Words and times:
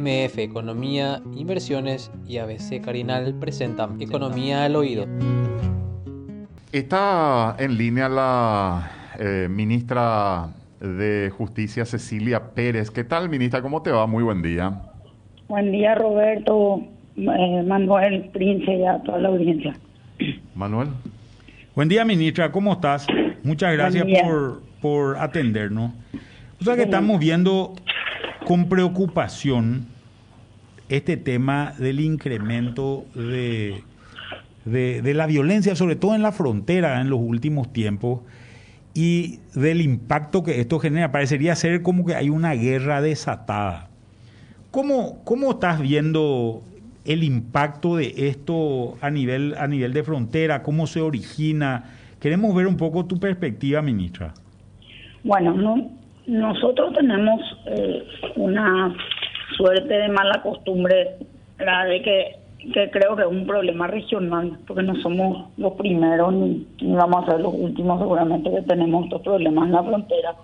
MF 0.00 0.38
Economía, 0.38 1.20
Inversiones 1.36 2.10
y 2.26 2.38
ABC 2.38 2.80
Carinal 2.82 3.34
presentan 3.38 4.00
Economía 4.00 4.64
al 4.64 4.76
Oído. 4.76 5.06
Está 6.72 7.54
en 7.58 7.76
línea 7.76 8.08
la 8.08 8.90
eh, 9.18 9.48
ministra 9.50 10.48
de 10.80 11.30
Justicia, 11.36 11.84
Cecilia 11.84 12.54
Pérez. 12.54 12.90
¿Qué 12.90 13.04
tal, 13.04 13.28
ministra? 13.28 13.60
¿Cómo 13.60 13.82
te 13.82 13.90
va? 13.90 14.06
Muy 14.06 14.24
buen 14.24 14.40
día. 14.40 14.80
Buen 15.48 15.70
día, 15.70 15.94
Roberto, 15.96 16.80
eh, 17.18 17.62
Manuel, 17.66 18.30
Prince 18.32 18.72
y 18.72 18.86
a 18.86 19.02
toda 19.02 19.18
la 19.18 19.28
audiencia. 19.28 19.76
Manuel. 20.54 20.88
Buen 21.74 21.90
día, 21.90 22.06
ministra. 22.06 22.50
¿Cómo 22.50 22.72
estás? 22.72 23.06
Muchas 23.42 23.74
gracias 23.74 24.06
por, 24.22 24.62
por 24.80 25.18
atendernos. 25.18 25.92
O 26.58 26.64
sea 26.64 26.76
que 26.76 26.82
estamos 26.82 27.18
viendo 27.18 27.74
con 28.50 28.68
preocupación 28.68 29.86
este 30.88 31.16
tema 31.16 31.72
del 31.78 32.00
incremento 32.00 33.04
de, 33.14 33.84
de, 34.64 35.14
la 35.14 35.26
violencia, 35.26 35.76
sobre 35.76 35.94
todo 35.94 36.16
en 36.16 36.22
la 36.22 36.32
frontera 36.32 37.00
en 37.00 37.10
los 37.10 37.20
últimos 37.20 37.72
tiempos, 37.72 38.22
y 38.92 39.38
del 39.54 39.80
impacto 39.80 40.42
que 40.42 40.60
esto 40.60 40.80
genera. 40.80 41.12
Parecería 41.12 41.54
ser 41.54 41.82
como 41.82 42.04
que 42.04 42.16
hay 42.16 42.28
una 42.28 42.54
guerra 42.54 43.00
desatada. 43.00 43.88
¿Cómo, 44.72 45.22
cómo 45.22 45.52
estás 45.52 45.80
viendo 45.80 46.64
el 47.04 47.22
impacto 47.22 47.94
de 47.94 48.12
esto 48.16 48.98
a 49.00 49.10
nivel, 49.10 49.54
a 49.58 49.68
nivel 49.68 49.92
de 49.92 50.02
frontera? 50.02 50.64
¿Cómo 50.64 50.88
se 50.88 51.00
origina? 51.00 51.84
Queremos 52.18 52.52
ver 52.52 52.66
un 52.66 52.76
poco 52.76 53.06
tu 53.06 53.20
perspectiva, 53.20 53.80
ministra. 53.80 54.34
Bueno, 55.22 55.54
no, 55.54 55.99
nosotros 56.26 56.92
tenemos 56.94 57.40
eh, 57.66 58.04
una 58.36 58.94
suerte 59.56 59.94
de 59.94 60.08
mala 60.08 60.40
costumbre, 60.42 61.16
de 61.58 62.02
que, 62.02 62.36
que 62.72 62.90
creo 62.90 63.16
que 63.16 63.22
es 63.22 63.28
un 63.28 63.46
problema 63.46 63.86
regional, 63.86 64.58
porque 64.66 64.82
no 64.82 64.94
somos 64.96 65.48
los 65.56 65.74
primeros 65.74 66.32
ni, 66.32 66.66
vamos 66.80 67.24
a 67.24 67.32
ser 67.32 67.40
los 67.40 67.54
últimos 67.54 67.98
seguramente 68.00 68.50
que 68.50 68.62
tenemos 68.62 69.04
estos 69.04 69.22
problemas 69.22 69.66
en 69.66 69.72
la 69.72 69.82
frontera 69.82 70.34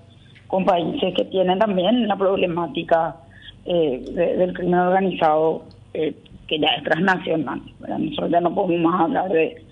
con 0.46 0.64
países 0.64 1.14
que 1.14 1.24
tienen 1.24 1.58
también 1.58 2.06
la 2.06 2.16
problemática 2.16 3.16
eh, 3.64 4.00
del 4.38 4.52
crimen 4.52 4.80
organizado 4.80 5.64
eh, 5.94 6.14
que 6.46 6.58
ya 6.58 6.68
es 6.76 6.84
transnacional. 6.84 7.60
Nosotros 7.80 8.30
ya 8.30 8.40
no 8.40 8.54
podemos 8.54 8.94
hablar 9.00 9.28
de, 9.30 9.64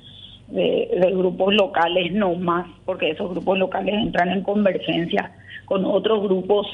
de, 0.49 1.13
grupos 1.13 1.55
locales 1.55 2.13
no 2.13 2.35
más, 2.35 2.67
porque 2.85 3.11
esos 3.11 3.31
grupos 3.31 3.59
locales 3.59 3.95
entran 3.95 4.31
en 4.31 4.43
convergencia 4.43 5.31
con 5.67 5.85
otros 5.85 6.23
grupos 6.23 6.67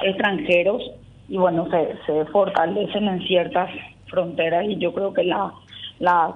extranjeros 0.00 0.82
y 1.28 1.36
bueno, 1.36 1.68
se, 1.70 1.96
se 2.06 2.24
fortalecen 2.26 3.08
en 3.08 3.20
ciertas 3.26 3.70
fronteras 4.06 4.66
y 4.68 4.76
yo 4.76 4.92
creo 4.92 5.12
que 5.12 5.24
la, 5.24 5.52
la, 5.98 6.34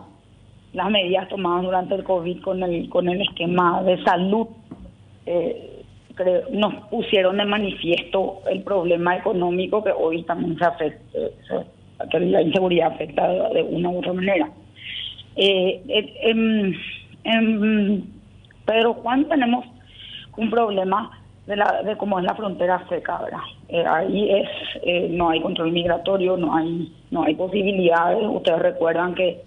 las 0.73 0.91
medidas 0.91 1.29
tomadas 1.29 1.65
durante 1.65 1.95
el 1.95 2.05
COVID 2.05 2.41
con 2.41 2.63
el, 2.63 2.89
con 2.89 3.09
el 3.09 3.21
esquema 3.21 3.83
de 3.83 4.03
salud 4.05 4.49
eh, 5.27 5.85
creo, 6.15 6.43
nos 6.51 6.75
pusieron 6.87 7.37
de 7.37 7.45
manifiesto 7.45 8.41
el 8.51 8.63
problema 8.63 9.17
económico 9.17 9.85
que 9.85 9.93
hoy 9.93 10.23
también 10.25 10.59
se 10.59 10.65
afecta, 10.65 11.19
que 12.11 12.21
la 12.21 12.43
inseguridad 12.43 12.93
afecta 12.93 13.29
de, 13.51 13.63
una 13.63 13.91
u 13.91 13.99
otra 13.99 14.13
manera. 14.13 14.51
Eh, 15.37 15.83
eh 15.89 16.75
en 17.23 18.05
Pedro 18.65 18.95
Juan 18.95 19.29
tenemos 19.29 19.67
un 20.37 20.49
problema 20.49 21.20
de, 21.51 21.57
la, 21.57 21.83
de 21.83 21.97
cómo 21.97 22.19
es 22.19 22.25
la 22.25 22.35
frontera 22.35 22.87
seca, 22.89 23.19
¿verdad? 23.19 23.41
Eh, 23.69 23.85
ahí 23.85 24.31
es, 24.31 24.49
eh, 24.85 25.09
no 25.11 25.31
hay 25.31 25.41
control 25.43 25.73
migratorio, 25.73 26.37
no 26.37 26.55
hay, 26.55 26.93
no 27.11 27.25
hay 27.25 27.35
posibilidades. 27.35 28.25
Ustedes 28.25 28.61
recuerdan 28.61 29.15
que 29.15 29.43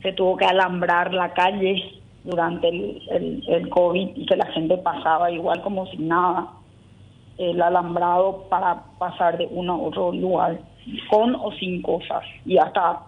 se 0.00 0.12
tuvo 0.12 0.36
que 0.36 0.44
alambrar 0.44 1.12
la 1.12 1.34
calle 1.34 2.00
durante 2.22 2.68
el, 2.68 3.42
el, 3.48 3.68
COVID 3.68 4.16
y 4.16 4.26
que 4.26 4.36
la 4.36 4.46
gente 4.46 4.78
pasaba 4.78 5.30
igual 5.30 5.60
como 5.62 5.86
sin 5.86 6.08
nada 6.08 6.48
el 7.38 7.60
alambrado 7.60 8.44
para 8.48 8.82
pasar 8.98 9.36
de 9.38 9.48
uno 9.50 9.74
a 9.74 9.78
otro 9.78 10.12
lugar 10.12 10.58
con 11.08 11.34
o 11.34 11.50
sin 11.52 11.80
cosas 11.82 12.22
y 12.44 12.58
hasta 12.58 13.00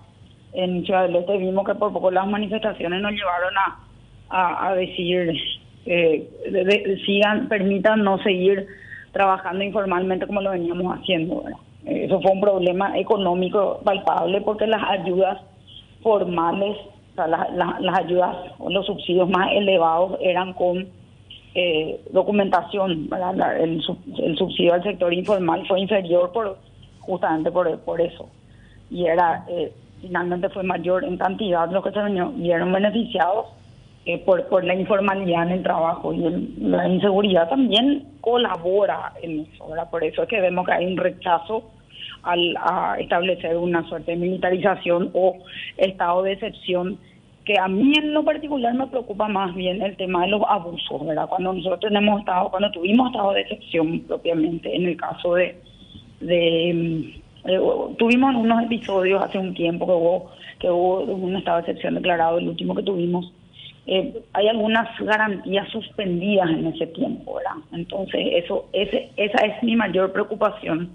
en 0.55 0.85
Ciudad 0.85 1.03
del 1.03 1.17
Este 1.17 1.37
vimos 1.37 1.67
que 1.67 1.75
por 1.75 1.93
poco 1.93 2.11
las 2.11 2.27
manifestaciones 2.27 3.03
nos 3.03 3.13
llevaron 3.13 3.55
a, 4.31 4.69
a 4.69 4.75
decir 4.75 5.35
eh, 5.87 6.99
sigan, 7.05 7.49
permitan 7.49 8.05
no 8.05 8.19
seguir 8.23 8.67
trabajando 9.13 9.65
informalmente 9.65 10.27
como 10.27 10.41
lo 10.41 10.51
veníamos 10.51 10.99
haciendo. 10.99 11.45
Eso 11.85 12.21
fue 12.21 12.31
un 12.31 12.41
problema 12.41 12.99
económico 12.99 13.81
palpable 13.85 14.41
porque 14.41 14.67
las 14.67 14.83
ayudas 14.89 15.41
formales, 16.03 16.77
o 17.13 17.15
sea, 17.15 17.27
las 17.27 17.99
ayudas 17.99 18.37
o 18.59 18.71
los 18.71 18.87
subsidios 18.87 19.29
más 19.29 19.51
elevados 19.53 20.19
eran 20.21 20.53
con 20.53 20.87
eh, 21.55 22.01
documentación. 22.13 23.09
El, 23.61 23.83
el, 24.19 24.37
subsidio 24.37 24.75
al 24.75 24.83
sector 24.83 25.13
informal 25.13 25.67
fue 25.67 25.81
inferior 25.81 26.33
por 26.33 26.57
justamente 27.01 27.51
por, 27.51 27.79
por 27.81 28.01
eso. 28.01 28.29
Y 28.91 29.07
era 29.07 29.45
eh, 29.49 29.73
finalmente 30.01 30.49
fue 30.51 30.63
mayor 30.63 31.05
en 31.05 31.17
cantidad 31.17 31.71
los 31.71 31.85
que 31.85 31.91
se 31.91 32.01
vieron 32.37 32.73
beneficiados 32.73 33.47
eh, 34.05 34.19
por, 34.19 34.49
por 34.49 34.65
la 34.65 34.75
informalidad 34.75 35.47
en 35.47 35.53
el 35.53 35.63
trabajo 35.63 36.13
y 36.13 36.19
la 36.59 36.89
inseguridad 36.89 37.49
también 37.49 38.05
colabora 38.21 39.13
en 39.23 39.41
eso, 39.41 39.67
Por 39.91 40.03
eso 40.03 40.23
es 40.23 40.29
que 40.29 40.41
vemos 40.41 40.67
que 40.67 40.73
hay 40.73 40.87
un 40.87 40.97
rechazo 40.97 41.71
al, 42.23 42.57
a 42.57 42.97
establecer 42.99 43.57
una 43.57 43.87
suerte 43.89 44.13
de 44.13 44.17
militarización 44.17 45.11
o 45.13 45.39
estado 45.77 46.23
de 46.23 46.33
excepción 46.33 46.99
que 47.45 47.59
a 47.59 47.69
mí 47.69 47.95
en 47.97 48.15
lo 48.15 48.25
particular 48.25 48.73
me 48.75 48.87
preocupa 48.87 49.27
más 49.29 49.55
bien 49.55 49.83
el 49.83 49.97
tema 49.97 50.23
de 50.23 50.29
los 50.29 50.43
abusos, 50.49 51.05
¿verdad? 51.07 51.29
Cuando 51.29 51.53
nosotros 51.53 51.81
tenemos 51.81 52.21
estado, 52.21 52.51
cuando 52.51 52.71
tuvimos 52.71 53.11
estado 53.11 53.33
de 53.33 53.41
excepción 53.41 54.01
propiamente, 54.01 54.75
en 54.75 54.87
el 54.87 54.97
caso 54.97 55.35
de, 55.35 55.61
de 56.21 57.21
eh, 57.45 57.61
tuvimos 57.99 58.35
unos 58.37 58.63
episodios 58.65 59.25
hace 59.25 59.39
un 59.39 59.55
tiempo 59.55 59.87
que 59.87 59.93
hubo 59.93 60.31
que 60.61 60.71
hubo 60.71 61.01
un 61.03 61.37
estado 61.37 61.57
de 61.57 61.63
excepción 61.63 61.95
declarado, 61.95 62.39
el 62.39 62.49
último 62.49 62.75
que 62.75 62.85
tuvimos, 62.85 63.33
eh, 63.87 64.23
hay 64.33 64.49
algunas 64.49 64.89
garantías 65.01 65.69
suspendidas 65.71 66.49
en 66.51 66.67
ese 66.69 66.87
tiempo. 66.89 67.39
Entonces, 67.73 68.21
eso, 68.33 68.67
ese, 68.73 69.11
esa 69.17 69.45
es 69.45 69.63
mi 69.63 69.77
mayor 69.77 70.13
preocupación, 70.13 70.91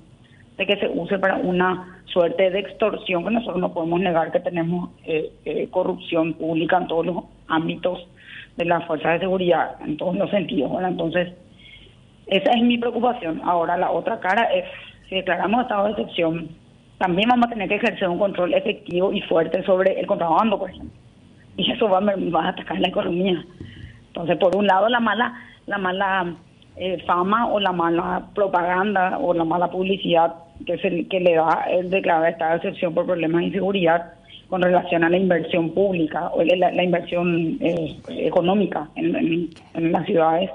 de 0.58 0.66
que 0.66 0.78
se 0.78 0.88
use 0.88 1.20
para 1.20 1.36
una 1.36 2.02
suerte 2.06 2.50
de 2.50 2.60
extorsión, 2.60 3.24
que 3.26 3.32
nosotros 3.32 3.60
no 3.60 3.74
podemos 3.74 4.00
negar 4.00 4.32
que 4.32 4.40
tenemos 4.40 4.90
eh, 5.06 5.32
eh, 5.46 5.68
corrupción 5.70 6.34
pública 6.34 6.78
en 6.78 6.88
todos 6.88 7.06
los 7.06 7.24
ámbitos 7.48 8.08
de 8.56 8.66
las 8.66 8.84
fuerzas 8.86 9.14
de 9.14 9.20
seguridad, 9.20 9.76
en 9.86 9.98
todos 9.98 10.16
los 10.16 10.32
sentidos. 10.32 10.72
Entonces, 10.82 11.34
esa 12.28 12.52
es 12.52 12.64
mi 12.64 12.78
preocupación. 12.78 13.42
Ahora, 13.44 13.78
la 13.78 13.92
otra 13.92 14.20
cara 14.20 14.44
es, 14.46 14.66
si 15.10 15.16
declaramos 15.16 15.62
estado 15.62 15.86
de 15.86 15.92
excepción, 15.92 16.50
también 16.98 17.30
vamos 17.30 17.48
a 17.48 17.50
tener 17.50 17.70
que 17.70 17.76
ejercer 17.76 18.10
un 18.10 18.18
control 18.18 18.54
efectivo 18.56 19.14
y 19.14 19.22
fuerte 19.22 19.62
sobre 19.64 20.00
el 20.00 20.08
contrabando, 20.08 20.58
por 20.58 20.72
ejemplo 20.72 21.07
y 21.58 21.72
eso 21.72 21.90
va, 21.90 22.00
a 22.00 22.50
atacar 22.50 22.80
la 22.80 22.88
economía. 22.88 23.44
Entonces, 24.08 24.38
por 24.38 24.56
un 24.56 24.68
lado, 24.68 24.88
la 24.90 25.00
mala, 25.00 25.34
la 25.66 25.78
mala 25.78 26.36
eh, 26.78 27.04
fama 27.06 27.48
o 27.48 27.60
la 27.60 27.72
mala 27.72 28.28
propaganda 28.34 29.18
o 29.20 29.34
la 29.34 29.44
mala 29.44 29.70
publicidad 29.70 30.36
que, 30.66 30.78
se, 30.78 31.08
que 31.08 31.20
le 31.20 31.36
da 31.36 31.66
el 31.70 31.90
declarar 31.90 32.32
esta 32.32 32.56
excepción 32.56 32.94
por 32.94 33.06
problemas 33.06 33.42
de 33.42 33.48
inseguridad 33.48 34.14
con 34.50 34.62
relación 34.62 35.04
a 35.04 35.10
la 35.10 35.18
inversión 35.18 35.72
pública 35.72 36.30
o 36.30 36.44
la, 36.44 36.84
inversión 36.84 37.58
eh, 37.60 37.98
económica 38.08 38.88
en, 38.96 39.50
las 39.92 40.06
ciudades. 40.06 40.50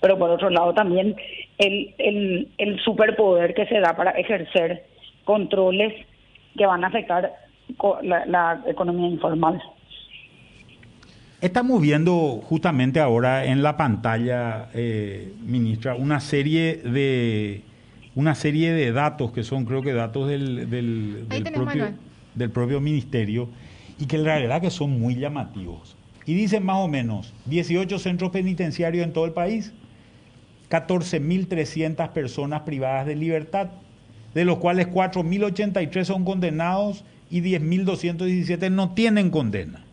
Pero 0.00 0.18
por 0.18 0.30
otro 0.30 0.50
lado, 0.50 0.74
también 0.74 1.16
el, 1.58 1.94
el, 1.98 2.48
el 2.58 2.78
superpoder 2.80 3.54
que 3.54 3.66
se 3.66 3.80
da 3.80 3.96
para 3.96 4.12
ejercer 4.12 4.84
controles 5.24 5.94
que 6.56 6.66
van 6.66 6.84
a 6.84 6.88
afectar 6.88 7.32
la 8.02 8.62
economía 8.66 9.08
informal. 9.08 9.60
Estamos 11.42 11.82
viendo 11.82 12.40
justamente 12.44 13.00
ahora 13.00 13.46
en 13.46 13.64
la 13.64 13.76
pantalla, 13.76 14.68
eh, 14.74 15.34
ministra, 15.44 15.96
una 15.96 16.20
serie 16.20 16.76
de 16.76 17.62
una 18.14 18.36
serie 18.36 18.72
de 18.72 18.92
datos 18.92 19.32
que 19.32 19.42
son, 19.42 19.64
creo 19.64 19.82
que 19.82 19.92
datos 19.92 20.28
del, 20.28 20.70
del, 20.70 21.26
propio, 21.52 21.94
del 22.36 22.50
propio 22.50 22.80
ministerio 22.80 23.48
y 23.98 24.06
que 24.06 24.18
la 24.18 24.36
verdad 24.36 24.60
que 24.60 24.70
son 24.70 25.00
muy 25.00 25.16
llamativos. 25.16 25.96
Y 26.26 26.34
dicen 26.34 26.64
más 26.64 26.76
o 26.76 26.86
menos 26.86 27.34
18 27.46 27.98
centros 27.98 28.30
penitenciarios 28.30 29.04
en 29.04 29.12
todo 29.12 29.24
el 29.24 29.32
país, 29.32 29.72
14.300 30.70 32.10
personas 32.10 32.60
privadas 32.60 33.04
de 33.04 33.16
libertad, 33.16 33.70
de 34.32 34.44
los 34.44 34.58
cuales 34.58 34.86
4.083 34.86 36.04
son 36.04 36.24
condenados 36.24 37.04
y 37.30 37.40
10.217 37.40 38.70
no 38.70 38.94
tienen 38.94 39.30
condena. 39.30 39.84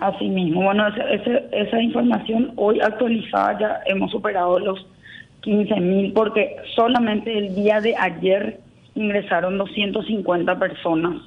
Así 0.00 0.30
mismo, 0.30 0.62
bueno, 0.62 0.84
esa, 1.52 1.82
información 1.82 2.52
hoy 2.56 2.80
actualizada 2.80 3.58
ya 3.58 3.80
hemos 3.84 4.10
superado 4.10 4.58
los 4.58 4.86
15 5.42 5.78
mil 5.78 6.12
porque 6.14 6.56
solamente 6.74 7.36
el 7.36 7.54
día 7.54 7.82
de 7.82 7.94
ayer 7.96 8.60
ingresaron 8.94 9.58
250 9.58 10.58
personas 10.58 11.20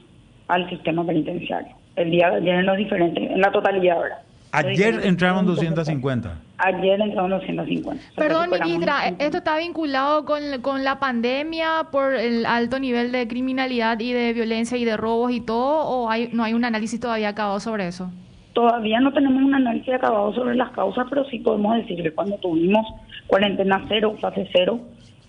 al 0.47 0.67
sistema 0.71 1.05
penitenciario. 1.05 1.75
El 1.95 2.09
día 2.09 2.31
de 2.31 2.37
ayer 2.37 2.55
en 2.55 2.65
los 2.65 2.77
diferentes, 2.77 3.31
en 3.31 3.41
la 3.41 3.51
totalidad 3.51 3.97
ahora. 3.97 4.21
Ayer 4.51 5.01
entraron 5.03 5.45
250. 5.45 6.35
Ayer 6.57 6.99
entraron 6.99 7.29
250. 7.29 8.03
Perdón, 8.15 8.49
ministra, 8.49 9.09
¿esto 9.19 9.37
está 9.37 9.57
vinculado 9.57 10.25
con, 10.25 10.41
con, 10.61 10.83
la 10.83 10.99
pandemia 10.99 11.89
por 11.91 12.15
el 12.15 12.47
alto 12.47 12.79
nivel 12.79 13.11
de 13.11 13.27
criminalidad 13.27 13.99
y 13.99 14.13
de 14.13 14.33
violencia 14.33 14.77
y 14.77 14.85
de 14.85 14.97
robos 14.97 15.31
y 15.31 15.41
todo? 15.41 15.87
¿O 15.87 16.09
hay, 16.09 16.29
no 16.33 16.43
hay 16.43 16.53
un 16.53 16.65
análisis 16.65 16.99
todavía 16.99 17.29
acabado 17.29 17.59
sobre 17.59 17.87
eso? 17.87 18.11
Todavía 18.53 18.99
no 18.99 19.11
tenemos 19.13 19.43
un 19.43 19.55
análisis 19.55 19.93
acabado 19.93 20.33
sobre 20.33 20.55
las 20.55 20.71
causas, 20.71 21.07
pero 21.09 21.25
sí 21.25 21.39
podemos 21.39 21.75
decir 21.75 22.01
que 22.01 22.11
cuando 22.11 22.37
tuvimos 22.37 22.85
cuarentena 23.27 23.83
cero, 23.87 24.15
fase 24.21 24.47
cero, 24.53 24.79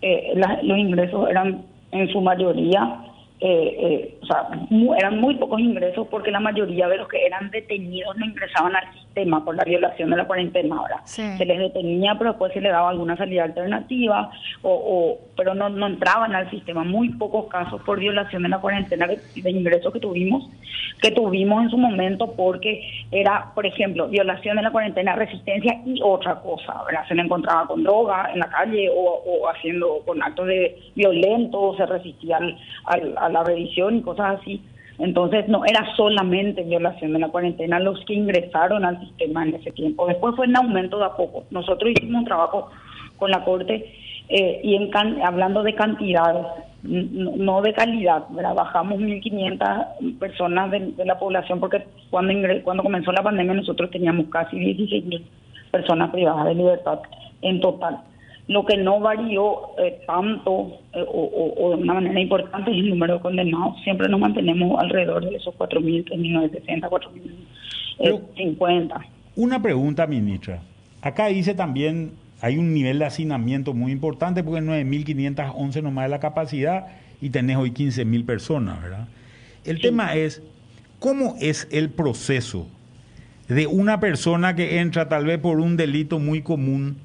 eh, 0.03 0.35
los 0.62 0.79
ingresos 0.79 1.29
eran 1.31 1.65
en 1.91 2.09
su 2.09 2.21
mayoría 2.21 3.00
eh, 3.41 3.76
eh, 3.79 4.19
o 4.23 4.26
sea, 4.26 4.49
eran 4.99 5.21
muy 5.21 5.35
pocos 5.35 5.61
ingresos 5.61 6.06
porque 6.09 6.31
la 6.31 6.41
mayoría 6.41 6.88
de 6.88 6.97
los 6.97 7.09
que 7.09 7.26
eran 7.26 7.50
detenidos 7.50 8.17
no 8.17 8.25
ingresaban 8.25 8.75
al 8.75 8.87
sistema 9.14 9.44
por 9.44 9.55
la 9.55 9.64
violación 9.64 10.11
de 10.11 10.16
la 10.16 10.26
cuarentena. 10.26 10.76
Ahora 10.76 11.02
se 11.05 11.44
les 11.44 11.58
detenía, 11.58 12.16
pero 12.19 12.31
después 12.31 12.52
se 12.52 12.61
les 12.61 12.72
daba 12.72 12.90
alguna 12.90 13.16
salida 13.16 13.44
alternativa, 13.44 14.31
o, 14.62 15.19
pero 15.37 15.55
no, 15.55 15.69
no 15.69 15.87
entraban 15.87 16.34
al 16.34 16.50
sistema. 16.50 16.82
Muy 16.84 17.11
pocos 17.11 17.46
casos 17.46 17.81
por 17.82 18.00
violación 18.00 18.43
de 18.43 18.49
la 18.49 18.58
cuarentena 18.58 19.06
de, 19.06 19.50
ingresos 19.50 19.93
que 19.93 20.00
tuvimos, 20.00 20.49
que 21.00 21.12
tuvimos 21.12 21.62
en 21.62 21.70
su 21.70 21.78
momento 21.78 22.32
porque 22.32 22.82
era, 23.12 23.52
por 23.55 23.66
ejemplo, 23.66 24.08
violación 24.08 24.56
de 24.56 24.62
la 24.62 24.72
cuarentena, 24.72 25.14
resistencia 25.14 25.81
y 25.84 26.00
otra 26.02 26.40
cosa. 26.40 26.82
¿verdad? 26.84 27.06
Se 27.06 27.14
le 27.14 27.22
encontraba 27.22 27.66
con 27.66 27.84
droga 27.84 28.31
en 28.32 28.40
la 28.40 28.49
calle 28.49 28.90
o, 28.93 29.49
haciendo 29.49 30.00
con 30.05 30.22
actos 30.22 30.46
de 30.49 30.76
violentos, 30.96 31.76
se 31.76 31.87
resistía 31.87 32.38
al, 32.38 33.14
al 33.16 33.32
la 33.32 33.44
revisión 33.44 33.96
y 33.96 34.02
cosas 34.02 34.40
así. 34.40 34.61
Entonces 34.99 35.49
no 35.49 35.64
era 35.64 35.94
solamente 35.96 36.62
violación 36.62 37.12
de 37.12 37.19
la 37.19 37.29
cuarentena 37.29 37.81
los 37.81 38.05
que 38.05 38.14
ingresaron 38.14 38.85
al 38.85 39.00
sistema 39.00 39.43
en 39.43 39.55
ese 39.56 39.73
tiempo. 39.73 40.06
Después 40.06 40.37
fue 40.37 40.46
en 40.46 40.56
aumento 40.56 40.99
de 40.99 41.06
a 41.06 41.17
poco. 41.17 41.44
Nosotros 41.50 41.91
hicimos 41.91 42.20
un 42.20 42.25
trabajo 42.26 42.70
con 43.17 43.31
la 43.31 43.44
Corte 43.44 43.93
eh, 44.29 44.61
y 44.62 44.75
en 44.76 44.91
hablando 45.23 45.62
de 45.62 45.75
cantidades, 45.75 46.46
no 46.82 47.61
de 47.62 47.73
calidad. 47.73 48.25
Bajamos 48.31 49.00
1.500 49.00 50.19
personas 50.19 50.70
de, 50.70 50.93
la 51.05 51.19
población 51.19 51.58
porque 51.58 51.85
cuando, 52.11 52.32
cuando 52.62 52.82
comenzó 52.82 53.11
la 53.11 53.23
pandemia 53.23 53.55
nosotros 53.55 53.90
teníamos 53.90 54.26
casi 54.26 54.56
16.000 54.56 55.23
personas 55.70 56.11
privadas 56.11 56.47
de 56.47 56.55
libertad 56.55 57.00
en 57.43 57.61
total. 57.61 57.99
Lo 58.46 58.67
que 58.67 58.76
no 58.76 59.00
varió 59.00 59.70
eh, 59.79 60.02
tanto 60.06 60.81
eh, 60.93 61.05
o, 61.06 61.70
de 61.76 61.82
una 61.82 61.94
manera 61.94 62.20
importante 62.20 62.70
es 62.70 62.76
el 62.76 62.91
número 62.91 63.14
de 63.14 63.20
condenados. 63.20 63.81
Siempre 63.82 64.08
nos 64.08 64.20
mantenemos 64.20 64.79
alrededor 64.79 65.25
de 65.29 65.37
esos 65.37 65.55
4.000, 65.55 66.05
3.960, 66.05 66.91
4.050. 67.99 69.06
Una 69.37 69.62
pregunta, 69.62 70.06
ministra. 70.06 70.61
Acá 71.00 71.29
dice 71.29 71.55
también, 71.55 72.12
hay 72.43 72.58
un 72.58 72.75
nivel 72.75 72.99
de 72.99 73.06
hacinamiento 73.06 73.73
muy 73.73 73.93
importante 73.93 74.44
porque 74.44 74.61
9.511 74.61 75.82
nomás 75.82 76.05
es 76.05 76.11
la 76.11 76.20
capacidad 76.20 76.88
y 77.23 77.31
tenés 77.31 77.56
hoy 77.56 77.70
15.000 77.70 78.26
personas, 78.26 78.82
¿verdad? 78.82 79.08
El 79.64 79.81
tema 79.81 80.14
es, 80.14 80.43
¿cómo 80.99 81.37
es 81.40 81.67
el 81.73 81.88
proceso 81.88 82.67
de 83.49 83.67
una 83.67 84.00
persona 84.00 84.55
que 84.55 84.81
entra 84.81 85.08
tal 85.08 85.25
vez 85.25 85.38
por 85.38 85.61
un 85.61 85.79
delito 85.79 86.19
muy 86.19 86.43
común? 86.43 86.99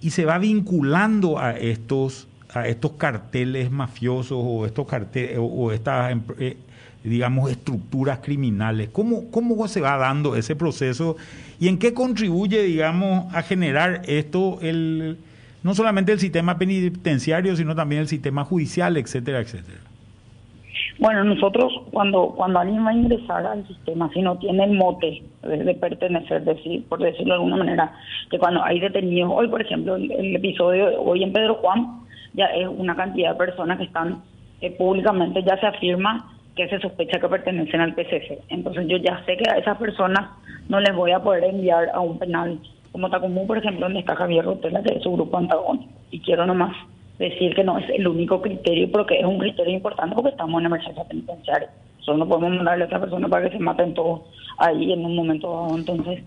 Y 0.00 0.10
se 0.10 0.24
va 0.24 0.38
vinculando 0.38 1.38
a 1.38 1.52
estos 1.52 2.26
a 2.52 2.66
estos 2.66 2.92
carteles 2.92 3.70
mafiosos 3.70 4.38
o 4.40 4.66
estos 4.66 4.86
carteles 4.86 5.38
o, 5.38 5.70
estas 5.72 6.16
eh, 6.38 6.56
digamos 7.04 7.50
estructuras 7.50 8.18
criminales. 8.18 8.88
Cómo 8.90 9.30
cómo 9.30 9.68
se 9.68 9.80
va 9.80 9.96
dando 9.96 10.34
ese 10.36 10.56
proceso 10.56 11.16
y 11.60 11.68
en 11.68 11.78
qué 11.78 11.94
contribuye 11.94 12.62
digamos 12.62 13.32
a 13.34 13.42
generar 13.42 14.02
esto 14.06 14.58
el 14.62 15.18
no 15.62 15.74
solamente 15.74 16.12
el 16.12 16.18
sistema 16.18 16.58
penitenciario 16.58 17.54
sino 17.54 17.74
también 17.74 18.02
el 18.02 18.08
sistema 18.08 18.44
judicial 18.44 18.96
etcétera 18.96 19.40
etcétera 19.40 19.89
bueno, 21.00 21.24
nosotros 21.24 21.72
cuando 21.90 22.34
cuando 22.36 22.58
alguien 22.58 22.84
va 22.84 22.90
a 22.90 22.94
ingresar 22.94 23.46
al 23.46 23.66
sistema, 23.66 24.10
si 24.12 24.20
no 24.20 24.36
tiene 24.36 24.64
el 24.64 24.72
mote 24.72 25.22
de, 25.42 25.74
pertenecer, 25.74 26.44
decir, 26.44 26.84
por 26.88 26.98
decirlo 26.98 27.34
de 27.34 27.38
alguna 27.38 27.56
manera, 27.56 27.92
que 28.30 28.38
cuando 28.38 28.62
hay 28.62 28.80
detenidos, 28.80 29.32
hoy 29.34 29.48
por 29.48 29.62
ejemplo, 29.62 29.96
el, 29.96 30.36
episodio 30.36 31.00
hoy 31.00 31.22
en 31.22 31.32
Pedro 31.32 31.54
Juan, 31.54 32.02
ya 32.34 32.44
es 32.46 32.68
una 32.68 32.94
cantidad 32.94 33.32
de 33.32 33.38
personas 33.38 33.78
que 33.78 33.84
están 33.84 34.22
eh, 34.60 34.70
públicamente, 34.72 35.42
ya 35.42 35.58
se 35.58 35.66
afirma 35.66 36.36
que 36.54 36.68
se 36.68 36.78
sospecha 36.80 37.18
que 37.18 37.28
pertenecen 37.28 37.80
al 37.80 37.94
PCC. 37.94 38.40
Entonces 38.50 38.86
yo 38.86 38.98
ya 38.98 39.24
sé 39.24 39.38
que 39.38 39.50
a 39.50 39.56
esas 39.56 39.78
personas 39.78 40.28
no 40.68 40.80
les 40.80 40.94
voy 40.94 41.12
a 41.12 41.22
poder 41.22 41.44
enviar 41.44 41.88
a 41.94 42.00
un 42.00 42.18
penal 42.18 42.58
como 42.92 43.08
Tacumú, 43.08 43.46
por 43.46 43.56
ejemplo, 43.56 43.86
donde 43.86 44.00
está 44.00 44.16
Javier 44.16 44.44
Rotela, 44.44 44.82
que 44.82 44.96
es 44.96 45.02
su 45.02 45.12
grupo 45.12 45.38
antagónico. 45.38 45.90
Y 46.10 46.20
quiero 46.20 46.44
nomás 46.44 46.76
decir 47.20 47.54
que 47.54 47.62
no 47.62 47.78
es 47.78 47.88
el 47.90 48.08
único 48.08 48.40
criterio, 48.40 48.90
porque 48.90 49.20
es 49.20 49.26
un 49.26 49.38
criterio 49.38 49.74
importante 49.74 50.14
porque 50.14 50.30
estamos 50.30 50.58
en 50.60 50.66
emergencia 50.66 51.04
penitenciaria. 51.04 51.68
Solo 52.00 52.18
no 52.18 52.28
podemos 52.28 52.56
mandarle 52.56 52.84
a 52.84 52.86
esa 52.86 52.98
persona 52.98 53.28
para 53.28 53.48
que 53.48 53.56
se 53.56 53.62
maten 53.62 53.92
todos 53.92 54.22
ahí 54.56 54.90
en 54.90 55.04
un 55.04 55.14
momento 55.14 55.52
dado. 55.52 55.76
Entonces, 55.76 56.24